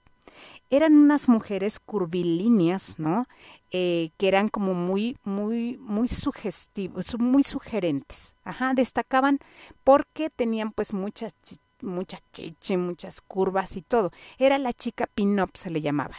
eran 0.69 0.95
unas 0.95 1.29
mujeres 1.29 1.79
curvilíneas, 1.79 2.99
¿no? 2.99 3.27
Eh, 3.71 4.11
que 4.17 4.27
eran 4.27 4.47
como 4.47 4.73
muy, 4.73 5.17
muy, 5.23 5.77
muy 5.77 6.07
sugestivos, 6.07 7.19
muy 7.19 7.43
sugerentes. 7.43 8.35
Ajá, 8.43 8.73
destacaban 8.73 9.39
porque 9.83 10.29
tenían 10.29 10.71
pues 10.71 10.93
muchas, 10.93 11.35
mucha 11.81 12.19
chiche, 12.31 12.77
muchas 12.77 13.21
curvas 13.21 13.75
y 13.75 13.81
todo. 13.81 14.11
Era 14.37 14.57
la 14.57 14.73
chica 14.73 15.07
pin-up, 15.07 15.51
se 15.53 15.69
le 15.69 15.81
llamaba. 15.81 16.15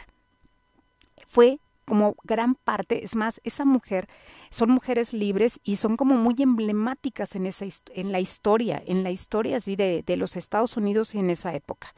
Fue 1.27 1.59
como 1.89 2.15
gran 2.23 2.53
parte, 2.53 3.03
es 3.03 3.15
más, 3.15 3.41
esa 3.43 3.65
mujer 3.65 4.07
son 4.51 4.69
mujeres 4.69 5.11
libres 5.11 5.59
y 5.63 5.77
son 5.77 5.97
como 5.97 6.15
muy 6.15 6.35
emblemáticas 6.37 7.35
en 7.35 7.47
esa 7.47 7.65
en 7.95 8.11
la 8.11 8.19
historia, 8.19 8.81
en 8.85 9.03
la 9.03 9.09
historia 9.09 9.57
así 9.57 9.75
de, 9.75 10.03
de 10.05 10.15
los 10.15 10.37
Estados 10.37 10.77
Unidos 10.77 11.15
en 11.15 11.31
esa 11.31 11.55
época. 11.55 11.95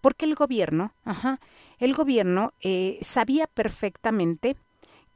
Porque 0.00 0.26
el 0.26 0.36
gobierno, 0.36 0.94
ajá, 1.04 1.40
el 1.82 1.94
gobierno 1.94 2.52
eh, 2.60 3.00
sabía 3.02 3.48
perfectamente 3.48 4.54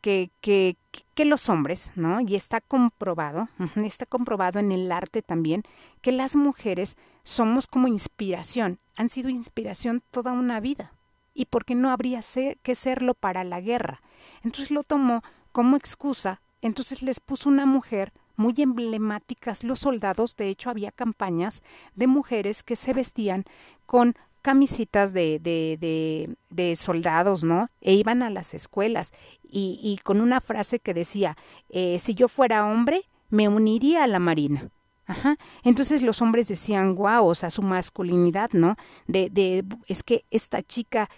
que, 0.01 0.33
que, 0.41 0.77
que, 1.15 1.25
los 1.25 1.49
hombres, 1.49 1.93
¿no? 1.95 2.21
Y 2.21 2.35
está 2.35 2.61
comprobado, 2.61 3.49
está 3.77 4.05
comprobado 4.05 4.59
en 4.59 4.73
el 4.73 4.91
arte 4.91 5.23
también, 5.23 5.63
que 6.03 6.11
las 6.11 6.35
mujeres 6.35 6.97
somos 7.23 7.69
como 7.69 7.87
inspiración, 7.87 8.81
han 8.97 9.09
sido 9.09 9.29
inspiración 9.29 10.03
toda 10.11 10.33
una 10.33 10.59
vida. 10.59 10.93
¿Y 11.35 11.45
por 11.45 11.65
qué 11.65 11.77
no 11.77 11.91
habría 11.91 12.21
que 12.65 12.75
serlo 12.75 13.15
para 13.15 13.45
la 13.45 13.61
guerra? 13.61 14.03
Entonces 14.43 14.73
lo 14.73 14.83
tomó 14.83 15.23
como 15.53 15.77
excusa, 15.77 16.41
entonces 16.63 17.01
les 17.01 17.21
puso 17.21 17.49
una 17.49 17.65
mujer 17.65 18.13
muy 18.35 18.55
emblemáticas 18.59 19.63
los 19.63 19.81
soldados, 19.81 20.37
de 20.37 20.49
hecho 20.49 20.71
había 20.71 20.91
campañas 20.91 21.63
de 21.95 22.09
mujeres 22.09 22.63
que 22.65 22.75
se 22.75 22.93
vestían 22.93 23.45
con 23.87 24.17
camisitas 24.47 25.13
de, 25.13 25.41
de, 25.41 26.37
de, 26.51 26.77
soldados, 26.77 27.43
¿no? 27.43 27.69
E 27.81 27.95
iban 27.95 28.23
a 28.23 28.31
las 28.31 28.55
escuelas 28.55 29.13
y, 29.43 29.81
y 29.83 29.99
con 30.05 30.21
una 30.21 30.41
frase 30.41 30.79
que 30.79 30.95
decía, 30.95 31.37
eh, 31.69 31.99
si 31.99 32.15
yo 32.15 32.29
fuera 32.29 32.65
hombre, 32.65 33.09
me 33.29 33.49
uniría 33.49 34.05
a 34.05 34.07
la 34.07 34.21
marina. 34.21 34.71
Ajá. 35.05 35.37
Entonces 35.65 36.01
los 36.03 36.23
hombres 36.23 36.47
decían, 36.47 36.95
guau, 36.95 37.27
o 37.27 37.35
sea, 37.35 37.51
su 37.51 37.63
masculinidad, 37.63 38.51
¿no? 38.53 38.77
De, 39.09 39.31
de, 39.31 39.65
es 39.89 40.05
que 40.05 40.25
esta 40.31 40.63
chica 40.63 41.11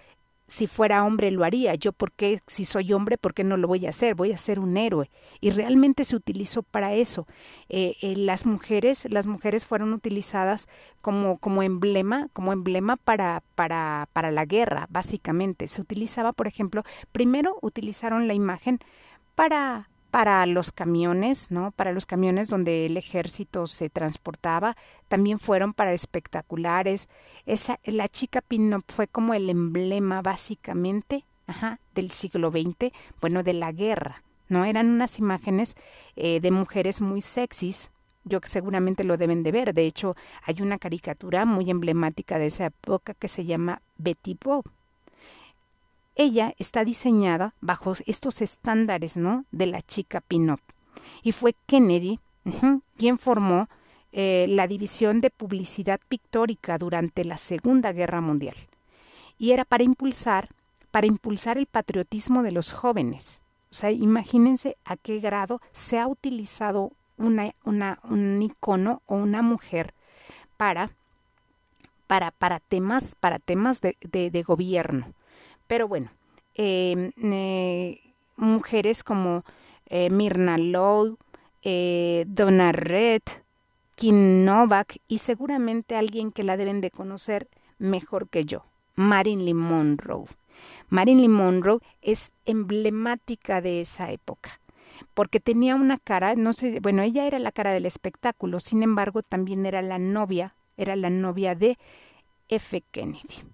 si 0.48 0.66
fuera 0.66 1.04
hombre 1.04 1.30
lo 1.30 1.44
haría. 1.44 1.74
Yo, 1.74 1.92
¿por 1.92 2.10
qué? 2.10 2.40
Si 2.46 2.64
soy 2.64 2.92
hombre, 2.92 3.18
¿por 3.18 3.34
qué 3.34 3.44
no 3.44 3.56
lo 3.56 3.68
voy 3.68 3.86
a 3.86 3.90
hacer? 3.90 4.14
Voy 4.14 4.32
a 4.32 4.38
ser 4.38 4.58
un 4.58 4.76
héroe. 4.76 5.10
Y 5.40 5.50
realmente 5.50 6.04
se 6.04 6.16
utilizó 6.16 6.62
para 6.62 6.94
eso. 6.94 7.26
Eh, 7.68 7.96
eh, 8.00 8.16
las 8.16 8.46
mujeres, 8.46 9.06
las 9.10 9.26
mujeres 9.26 9.66
fueron 9.66 9.92
utilizadas 9.92 10.66
como, 11.02 11.36
como 11.36 11.62
emblema, 11.62 12.28
como 12.32 12.52
emblema 12.52 12.96
para, 12.96 13.42
para, 13.54 14.08
para 14.14 14.32
la 14.32 14.46
guerra, 14.46 14.86
básicamente. 14.90 15.68
Se 15.68 15.82
utilizaba, 15.82 16.32
por 16.32 16.46
ejemplo, 16.46 16.82
primero 17.12 17.58
utilizaron 17.60 18.26
la 18.26 18.34
imagen 18.34 18.80
para 19.34 19.90
para 20.10 20.44
los 20.46 20.72
camiones, 20.72 21.50
¿no? 21.50 21.70
Para 21.72 21.92
los 21.92 22.06
camiones 22.06 22.48
donde 22.48 22.86
el 22.86 22.96
ejército 22.96 23.66
se 23.66 23.90
transportaba, 23.90 24.76
también 25.08 25.38
fueron 25.38 25.74
para 25.74 25.92
espectaculares. 25.92 27.08
Esa, 27.46 27.78
la 27.84 28.08
chica 28.08 28.40
pin 28.40 28.74
fue 28.88 29.06
como 29.06 29.34
el 29.34 29.50
emblema 29.50 30.22
básicamente, 30.22 31.24
ajá, 31.46 31.80
del 31.94 32.10
siglo 32.10 32.50
XX, 32.50 32.92
bueno, 33.20 33.42
de 33.42 33.52
la 33.52 33.72
guerra, 33.72 34.22
¿no? 34.48 34.64
Eran 34.64 34.88
unas 34.88 35.18
imágenes 35.18 35.76
eh, 36.16 36.40
de 36.40 36.50
mujeres 36.50 37.00
muy 37.00 37.20
sexys, 37.20 37.90
yo 38.24 38.40
que 38.40 38.48
seguramente 38.48 39.04
lo 39.04 39.16
deben 39.16 39.42
de 39.42 39.52
ver. 39.52 39.74
De 39.74 39.86
hecho, 39.86 40.16
hay 40.42 40.62
una 40.62 40.78
caricatura 40.78 41.44
muy 41.44 41.70
emblemática 41.70 42.38
de 42.38 42.46
esa 42.46 42.66
época 42.66 43.14
que 43.14 43.28
se 43.28 43.44
llama 43.44 43.82
Betty 43.96 44.36
Bob 44.42 44.64
ella 46.18 46.54
está 46.58 46.84
diseñada 46.84 47.54
bajo 47.60 47.92
estos 48.04 48.42
estándares, 48.42 49.16
¿no? 49.16 49.46
De 49.50 49.66
la 49.66 49.80
chica 49.80 50.20
pin-up. 50.20 50.60
Y 51.22 51.32
fue 51.32 51.54
Kennedy 51.66 52.20
quien 52.96 53.18
formó 53.18 53.68
eh, 54.12 54.46
la 54.48 54.66
división 54.66 55.20
de 55.20 55.30
publicidad 55.30 56.00
pictórica 56.08 56.76
durante 56.76 57.24
la 57.24 57.38
Segunda 57.38 57.92
Guerra 57.92 58.20
Mundial. 58.20 58.56
Y 59.38 59.52
era 59.52 59.64
para 59.64 59.84
impulsar, 59.84 60.50
para 60.90 61.06
impulsar 61.06 61.56
el 61.56 61.66
patriotismo 61.66 62.42
de 62.42 62.52
los 62.52 62.72
jóvenes. 62.72 63.40
O 63.70 63.74
sea, 63.74 63.90
imagínense 63.90 64.76
a 64.84 64.96
qué 64.96 65.20
grado 65.20 65.60
se 65.72 65.98
ha 65.98 66.06
utilizado 66.06 66.92
un 67.16 68.42
icono 68.42 69.02
o 69.06 69.16
una 69.16 69.42
mujer 69.42 69.94
para 70.56 70.90
para, 72.08 72.30
para 72.32 72.58
temas, 72.58 73.14
para 73.20 73.38
temas 73.38 73.80
de, 73.80 73.96
de, 74.00 74.42
gobierno. 74.42 75.12
Pero 75.68 75.86
bueno, 75.86 76.10
em, 76.54 77.12
eh, 77.22 78.00
mujeres 78.36 79.04
como 79.04 79.44
eh, 79.86 80.10
Mirna 80.10 80.58
Lowe, 80.58 81.16
eh, 81.62 82.24
Donna 82.26 82.72
Red, 82.72 83.22
Kim 83.94 84.44
Novak 84.44 84.98
y 85.06 85.18
seguramente 85.18 85.94
alguien 85.94 86.32
que 86.32 86.42
la 86.42 86.56
deben 86.56 86.80
de 86.80 86.90
conocer 86.90 87.48
mejor 87.78 88.28
que 88.28 88.44
yo, 88.44 88.64
Marilyn 88.96 89.56
Monroe. 89.56 90.26
Marilyn 90.88 91.30
Monroe 91.30 91.78
es 92.02 92.32
emblemática 92.44 93.60
de 93.60 93.80
esa 93.80 94.10
época 94.10 94.58
porque 95.14 95.40
tenía 95.40 95.74
una 95.74 95.98
cara, 95.98 96.34
no 96.34 96.52
sé, 96.52 96.80
bueno, 96.80 97.02
ella 97.02 97.26
era 97.26 97.38
la 97.38 97.52
cara 97.52 97.72
del 97.72 97.86
espectáculo, 97.86 98.60
sin 98.60 98.82
embargo, 98.82 99.22
también 99.22 99.66
era 99.66 99.82
la 99.82 99.98
novia, 99.98 100.54
era 100.76 100.96
la 100.96 101.10
novia 101.10 101.54
de 101.54 101.78
F. 102.48 102.82
Kennedy. 102.90 103.44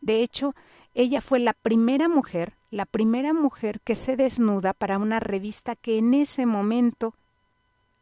De 0.00 0.22
hecho, 0.22 0.54
ella 0.94 1.20
fue 1.20 1.40
la 1.40 1.52
primera 1.52 2.08
mujer, 2.08 2.54
la 2.70 2.86
primera 2.86 3.32
mujer 3.32 3.80
que 3.80 3.94
se 3.94 4.16
desnuda 4.16 4.72
para 4.72 4.98
una 4.98 5.20
revista 5.20 5.74
que 5.74 5.98
en 5.98 6.14
ese 6.14 6.46
momento 6.46 7.14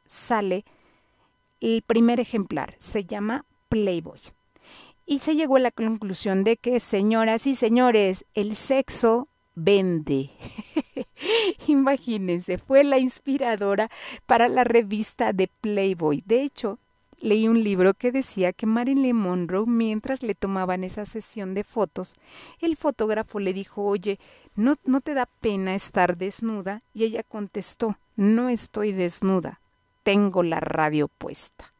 sale 0.07 0.65
el 1.61 1.83
primer 1.83 2.21
ejemplar, 2.21 2.75
se 2.79 3.05
llama 3.05 3.45
Playboy. 3.69 4.21
Y 5.07 5.19
se 5.19 5.35
llegó 5.35 5.57
a 5.57 5.61
la 5.61 5.71
conclusión 5.71 6.45
de 6.45 6.57
que, 6.57 6.81
señoras 6.81 7.47
y 7.47 7.55
señores, 7.55 8.25
el 8.35 8.57
sexo 8.57 9.29
vende. 9.55 10.31
Imagínense, 11.67 12.59
fue 12.59 12.85
la 12.85 12.99
inspiradora 12.99 13.91
para 14.27 14.49
la 14.49 14.65
revista 14.65 15.33
de 15.33 15.49
Playboy. 15.49 16.23
De 16.27 16.43
hecho, 16.43 16.79
leí 17.23 17.49
un 17.49 17.63
libro 17.63 17.95
que 17.95 18.13
decía 18.13 18.53
que 18.53 18.67
Marilyn 18.67 19.17
Monroe, 19.17 19.65
mientras 19.67 20.23
le 20.23 20.35
tomaban 20.35 20.85
esa 20.85 21.05
sesión 21.05 21.55
de 21.55 21.65
fotos, 21.65 22.15
el 22.61 22.77
fotógrafo 22.77 23.39
le 23.39 23.55
dijo, 23.55 23.85
oye, 23.85 24.19
¿no, 24.57 24.75
¿no 24.85 25.01
te 25.01 25.15
da 25.15 25.27
pena 25.27 25.75
estar 25.75 26.19
desnuda? 26.19 26.83
Y 26.93 27.05
ella 27.05 27.23
contestó, 27.23 27.97
no 28.17 28.49
estoy 28.49 28.93
desnuda, 28.93 29.61
tengo 30.03 30.43
la 30.43 30.59
radio 30.61 31.07
puesta. 31.09 31.73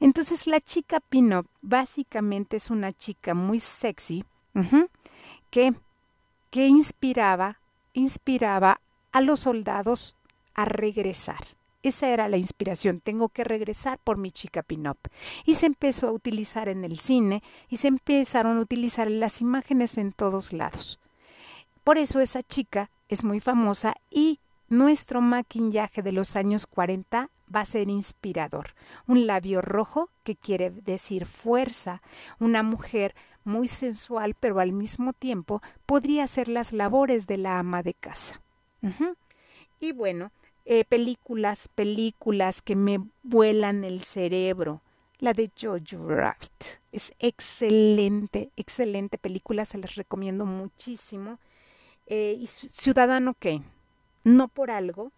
Entonces 0.00 0.46
la 0.46 0.60
chica 0.60 0.98
pin-up 0.98 1.46
básicamente 1.60 2.56
es 2.56 2.70
una 2.70 2.92
chica 2.92 3.34
muy 3.34 3.60
sexy 3.60 4.24
que, 5.50 5.74
que 6.50 6.66
inspiraba, 6.66 7.60
inspiraba 7.92 8.80
a 9.12 9.20
los 9.20 9.40
soldados 9.40 10.16
a 10.54 10.64
regresar. 10.64 11.44
Esa 11.84 12.08
era 12.08 12.30
la 12.30 12.38
inspiración, 12.38 13.00
tengo 13.00 13.28
que 13.28 13.44
regresar 13.44 13.98
por 13.98 14.16
mi 14.16 14.30
chica 14.30 14.62
pin-up. 14.62 14.96
Y 15.44 15.52
se 15.52 15.66
empezó 15.66 16.08
a 16.08 16.12
utilizar 16.12 16.70
en 16.70 16.82
el 16.82 16.98
cine 16.98 17.42
y 17.68 17.76
se 17.76 17.88
empezaron 17.88 18.56
a 18.56 18.62
utilizar 18.62 19.10
las 19.10 19.42
imágenes 19.42 19.98
en 19.98 20.12
todos 20.12 20.54
lados. 20.54 20.98
Por 21.84 21.98
eso 21.98 22.20
esa 22.20 22.42
chica 22.42 22.90
es 23.10 23.22
muy 23.22 23.38
famosa 23.38 23.96
y 24.08 24.40
nuestro 24.70 25.20
maquillaje 25.20 26.00
de 26.00 26.12
los 26.12 26.36
años 26.36 26.66
40 26.66 27.28
va 27.54 27.60
a 27.60 27.66
ser 27.66 27.90
inspirador. 27.90 28.70
Un 29.06 29.26
labio 29.26 29.60
rojo 29.60 30.08
que 30.22 30.36
quiere 30.36 30.70
decir 30.70 31.26
fuerza, 31.26 32.00
una 32.40 32.62
mujer 32.62 33.14
muy 33.44 33.68
sensual 33.68 34.34
pero 34.40 34.58
al 34.58 34.72
mismo 34.72 35.12
tiempo 35.12 35.60
podría 35.84 36.24
hacer 36.24 36.48
las 36.48 36.72
labores 36.72 37.26
de 37.26 37.36
la 37.36 37.58
ama 37.58 37.82
de 37.82 37.92
casa. 37.92 38.40
Y 39.80 39.92
bueno, 39.92 40.32
eh, 40.64 40.84
películas, 40.84 41.68
películas 41.68 42.62
que 42.62 42.76
me 42.76 43.00
vuelan 43.22 43.84
el 43.84 44.02
cerebro. 44.02 44.82
La 45.18 45.32
de 45.32 45.50
Jojo 45.58 46.08
Rabbit. 46.08 46.80
Es 46.92 47.12
excelente, 47.18 48.50
excelente 48.56 49.16
película, 49.16 49.64
se 49.64 49.78
les 49.78 49.94
recomiendo 49.94 50.44
muchísimo. 50.44 51.38
Eh, 52.06 52.36
y 52.38 52.46
Ciudadano 52.46 53.34
Kane 53.34 53.64
no 54.24 54.48
por 54.48 54.70
algo, 54.70 55.12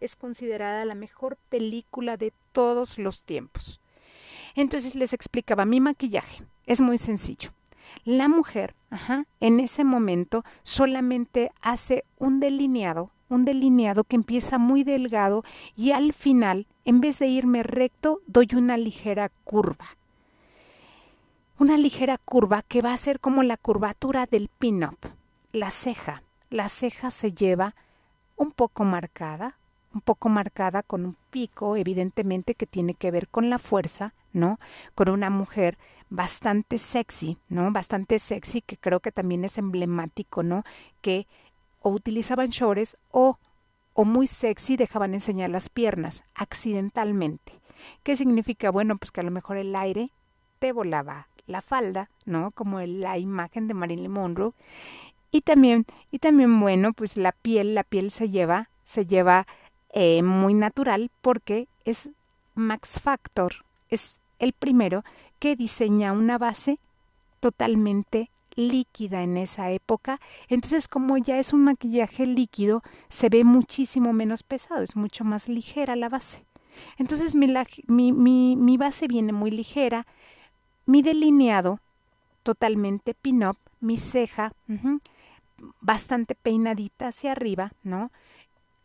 es 0.00 0.16
considerada 0.16 0.84
la 0.84 0.96
mejor 0.96 1.38
película 1.48 2.16
de 2.16 2.32
todos 2.52 2.98
los 2.98 3.22
tiempos. 3.22 3.80
Entonces 4.56 4.96
les 4.96 5.12
explicaba, 5.12 5.64
mi 5.64 5.80
maquillaje 5.80 6.42
es 6.66 6.80
muy 6.80 6.98
sencillo. 6.98 7.50
La 8.04 8.28
mujer, 8.28 8.74
en 9.40 9.60
ese 9.60 9.84
momento 9.84 10.44
solamente 10.64 11.52
hace 11.62 12.04
un 12.18 12.40
delineado, 12.40 13.12
un 13.28 13.44
delineado 13.44 14.04
que 14.04 14.16
empieza 14.16 14.58
muy 14.58 14.84
delgado 14.84 15.44
y 15.76 15.92
al 15.92 16.12
final, 16.12 16.66
en 16.84 17.00
vez 17.00 17.18
de 17.18 17.26
irme 17.26 17.62
recto, 17.62 18.20
doy 18.26 18.48
una 18.54 18.76
ligera 18.76 19.30
curva. 19.44 19.86
Una 21.58 21.76
ligera 21.76 22.18
curva 22.18 22.62
que 22.62 22.82
va 22.82 22.92
a 22.92 22.98
ser 22.98 23.20
como 23.20 23.42
la 23.42 23.56
curvatura 23.56 24.26
del 24.26 24.48
pin-up. 24.48 24.98
La 25.52 25.70
ceja. 25.70 26.22
La 26.50 26.68
ceja 26.68 27.10
se 27.10 27.32
lleva 27.32 27.74
un 28.36 28.52
poco 28.52 28.84
marcada, 28.84 29.58
un 29.92 30.00
poco 30.00 30.28
marcada 30.28 30.82
con 30.82 31.04
un 31.04 31.16
pico, 31.30 31.76
evidentemente 31.76 32.54
que 32.54 32.66
tiene 32.66 32.94
que 32.94 33.10
ver 33.10 33.28
con 33.28 33.50
la 33.50 33.58
fuerza, 33.58 34.14
¿no? 34.32 34.60
Con 34.94 35.08
una 35.08 35.30
mujer 35.30 35.76
bastante 36.10 36.78
sexy, 36.78 37.38
¿no? 37.48 37.70
Bastante 37.72 38.18
sexy, 38.18 38.62
que 38.62 38.76
creo 38.76 39.00
que 39.00 39.12
también 39.12 39.44
es 39.44 39.58
emblemático, 39.58 40.42
¿no? 40.42 40.64
Que 41.00 41.26
utilizaban 41.88 42.48
shorts 42.48 42.96
o, 43.10 43.38
o 43.94 44.04
muy 44.04 44.26
sexy 44.26 44.76
dejaban 44.76 45.14
enseñar 45.14 45.50
las 45.50 45.68
piernas 45.68 46.24
accidentalmente. 46.34 47.52
¿Qué 48.02 48.16
significa? 48.16 48.70
Bueno, 48.70 48.96
pues 48.96 49.12
que 49.12 49.20
a 49.20 49.24
lo 49.24 49.30
mejor 49.30 49.56
el 49.56 49.74
aire 49.76 50.10
te 50.58 50.72
volaba 50.72 51.28
la 51.46 51.62
falda, 51.62 52.10
¿no? 52.26 52.50
Como 52.50 52.80
la 52.80 53.18
imagen 53.18 53.68
de 53.68 53.74
Marilyn 53.74 54.10
Monroe 54.10 54.52
y 55.30 55.42
también, 55.42 55.84
y 56.10 56.18
también 56.18 56.58
bueno, 56.60 56.92
pues 56.92 57.16
la 57.16 57.32
piel, 57.32 57.74
la 57.74 57.84
piel 57.84 58.10
se 58.10 58.30
lleva, 58.30 58.70
se 58.84 59.06
lleva 59.06 59.46
eh, 59.90 60.22
muy 60.22 60.54
natural 60.54 61.10
porque 61.20 61.68
es 61.84 62.10
Max 62.54 63.00
Factor, 63.00 63.64
es 63.90 64.20
el 64.38 64.52
primero 64.52 65.04
que 65.38 65.56
diseña 65.56 66.12
una 66.12 66.38
base 66.38 66.78
totalmente 67.40 68.30
líquida 68.58 69.22
en 69.22 69.36
esa 69.36 69.70
época. 69.70 70.20
Entonces, 70.48 70.88
como 70.88 71.16
ya 71.16 71.38
es 71.38 71.52
un 71.52 71.64
maquillaje 71.64 72.26
líquido, 72.26 72.82
se 73.08 73.28
ve 73.28 73.44
muchísimo 73.44 74.12
menos 74.12 74.42
pesado, 74.42 74.82
es 74.82 74.96
mucho 74.96 75.24
más 75.24 75.48
ligera 75.48 75.96
la 75.96 76.08
base. 76.08 76.44
Entonces, 76.98 77.34
mi, 77.34 78.76
base 78.76 79.06
viene 79.06 79.32
muy 79.32 79.50
ligera, 79.50 80.06
mi 80.86 81.02
delineado 81.02 81.80
totalmente 82.42 83.14
pin-up, 83.14 83.56
mi 83.80 83.96
ceja, 83.96 84.52
bastante 85.80 86.34
peinadita 86.34 87.08
hacia 87.08 87.32
arriba, 87.32 87.72
¿no? 87.82 88.10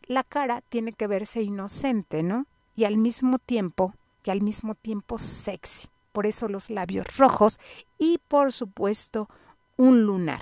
La 0.06 0.22
cara 0.22 0.60
tiene 0.68 0.92
que 0.92 1.06
verse 1.06 1.42
inocente, 1.42 2.22
¿no? 2.22 2.46
Y 2.76 2.84
al 2.84 2.96
mismo 2.96 3.38
tiempo, 3.38 3.94
que 4.22 4.30
al 4.30 4.40
mismo 4.40 4.74
tiempo 4.74 5.18
sexy. 5.18 5.88
Por 6.12 6.26
eso 6.26 6.46
los 6.46 6.70
labios 6.70 7.16
rojos 7.16 7.58
y 7.98 8.18
por 8.28 8.52
supuesto 8.52 9.28
un 9.76 10.04
lunar. 10.04 10.40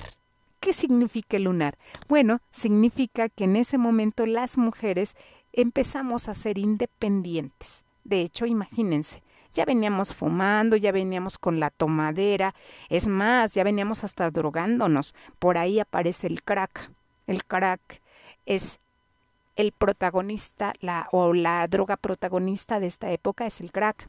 ¿Qué 0.60 0.72
significa 0.72 1.36
el 1.36 1.44
lunar? 1.44 1.76
Bueno, 2.08 2.40
significa 2.50 3.28
que 3.28 3.44
en 3.44 3.56
ese 3.56 3.78
momento 3.78 4.26
las 4.26 4.58
mujeres 4.58 5.16
empezamos 5.52 6.28
a 6.28 6.34
ser 6.34 6.58
independientes. 6.58 7.84
De 8.04 8.20
hecho, 8.20 8.46
imagínense, 8.46 9.22
ya 9.54 9.64
veníamos 9.64 10.14
fumando, 10.14 10.76
ya 10.76 10.92
veníamos 10.92 11.38
con 11.38 11.60
la 11.60 11.70
tomadera, 11.70 12.54
es 12.88 13.06
más, 13.06 13.54
ya 13.54 13.64
veníamos 13.64 14.04
hasta 14.04 14.30
drogándonos. 14.30 15.14
Por 15.38 15.58
ahí 15.58 15.80
aparece 15.80 16.26
el 16.26 16.42
crack. 16.42 16.90
El 17.26 17.44
crack 17.44 18.00
es 18.46 18.80
el 19.56 19.72
protagonista 19.72 20.72
la, 20.80 21.08
o 21.12 21.34
la 21.34 21.66
droga 21.68 21.96
protagonista 21.96 22.80
de 22.80 22.86
esta 22.86 23.10
época 23.10 23.46
es 23.46 23.60
el 23.60 23.70
crack. 23.70 24.08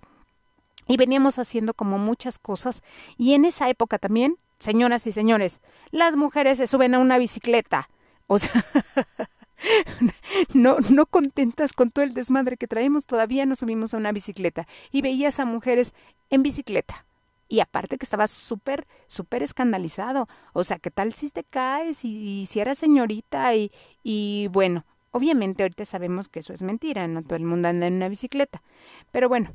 Y 0.87 0.97
veníamos 0.97 1.39
haciendo 1.39 1.73
como 1.73 1.97
muchas 1.97 2.39
cosas 2.39 2.83
y 3.17 3.33
en 3.33 3.45
esa 3.45 3.69
época 3.69 3.99
también, 3.99 4.37
señoras 4.63 5.05
y 5.07 5.11
señores, 5.11 5.61
las 5.91 6.15
mujeres 6.15 6.57
se 6.57 6.67
suben 6.67 6.95
a 6.95 6.99
una 6.99 7.17
bicicleta. 7.17 7.89
O 8.27 8.39
sea, 8.39 8.51
no, 10.53 10.77
no 10.89 11.05
contentas 11.05 11.73
con 11.73 11.89
todo 11.89 12.03
el 12.03 12.13
desmadre 12.13 12.57
que 12.57 12.67
traemos, 12.67 13.05
todavía 13.05 13.45
nos 13.45 13.59
subimos 13.59 13.93
a 13.93 13.97
una 13.97 14.11
bicicleta 14.11 14.67
y 14.91 15.01
veías 15.01 15.39
a 15.39 15.45
mujeres 15.45 15.93
en 16.29 16.43
bicicleta. 16.43 17.05
Y 17.49 17.59
aparte 17.59 17.97
que 17.97 18.05
estaba 18.05 18.25
súper, 18.25 18.87
súper 19.05 19.43
escandalizado. 19.43 20.27
O 20.53 20.63
sea, 20.63 20.79
¿qué 20.79 20.89
tal 20.89 21.13
si 21.13 21.29
te 21.29 21.43
caes 21.43 22.03
y, 22.03 22.47
si 22.49 22.59
eras 22.59 22.79
señorita? 22.79 23.53
Y, 23.53 23.71
y 24.01 24.47
bueno, 24.51 24.85
obviamente 25.11 25.63
ahorita 25.63 25.85
sabemos 25.85 26.29
que 26.29 26.39
eso 26.39 26.53
es 26.53 26.63
mentira, 26.63 27.07
no 27.07 27.21
todo 27.21 27.35
el 27.35 27.43
mundo 27.43 27.67
anda 27.67 27.85
en 27.85 27.95
una 27.95 28.09
bicicleta. 28.09 28.63
Pero 29.11 29.29
bueno, 29.29 29.53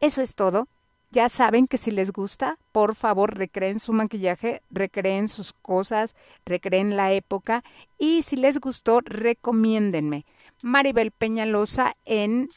eso 0.00 0.22
es 0.22 0.34
todo. 0.34 0.66
Ya 1.14 1.28
saben 1.28 1.68
que 1.68 1.78
si 1.78 1.92
les 1.92 2.10
gusta, 2.10 2.58
por 2.72 2.96
favor, 2.96 3.38
recreen 3.38 3.78
su 3.78 3.92
maquillaje, 3.92 4.62
recreen 4.68 5.28
sus 5.28 5.52
cosas, 5.52 6.16
recreen 6.44 6.96
la 6.96 7.12
época 7.12 7.62
y 7.98 8.22
si 8.22 8.34
les 8.34 8.58
gustó, 8.58 9.00
recomiéndenme. 9.00 10.26
Maribel 10.60 11.12
Peñalosa 11.12 11.94
en 12.04 12.48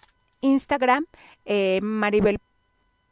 Instagram, 0.42 1.06
eh, 1.46 1.82
Maribel 1.84 2.40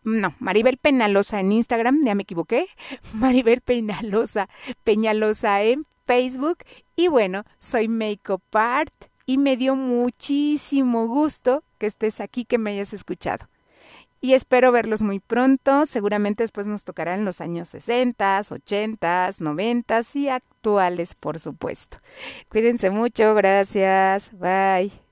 no, 0.03 0.34
Maribel 0.39 0.77
Peñalosa 0.77 1.39
en 1.39 1.51
Instagram, 1.51 2.03
ya 2.03 2.15
me 2.15 2.23
equivoqué, 2.23 2.65
Maribel 3.13 3.62
Peñalosa, 3.62 4.49
Peñalosa 4.84 5.62
en 5.62 5.86
Facebook 6.08 6.58
y 6.95 7.08
bueno, 7.08 7.43
soy 7.60 7.88
Makeup 7.88 8.41
Art 8.51 8.95
y 9.27 9.38
me 9.38 9.58
dio 9.58 9.75
muchísimo 9.75 11.05
gusto 11.08 11.63
que 11.77 11.86
estés 11.86 12.19
aquí, 12.19 12.45
que 12.45 12.58
me 12.58 12.71
hayas 12.71 12.93
escuchado. 12.93 13.47
Y 14.21 14.34
espero 14.34 14.71
verlos 14.71 15.01
muy 15.01 15.19
pronto, 15.19 15.86
seguramente 15.86 16.43
después 16.43 16.67
nos 16.67 16.84
tocarán 16.84 17.25
los 17.25 17.41
años 17.41 17.67
60, 17.69 18.41
80, 18.49 19.30
90 19.39 20.01
y 20.15 20.30
actuales, 20.30 21.15
por 21.15 21.39
supuesto. 21.39 21.97
Cuídense 22.49 22.89
mucho, 22.89 23.36
gracias, 23.36 24.32
bye. 24.32 25.05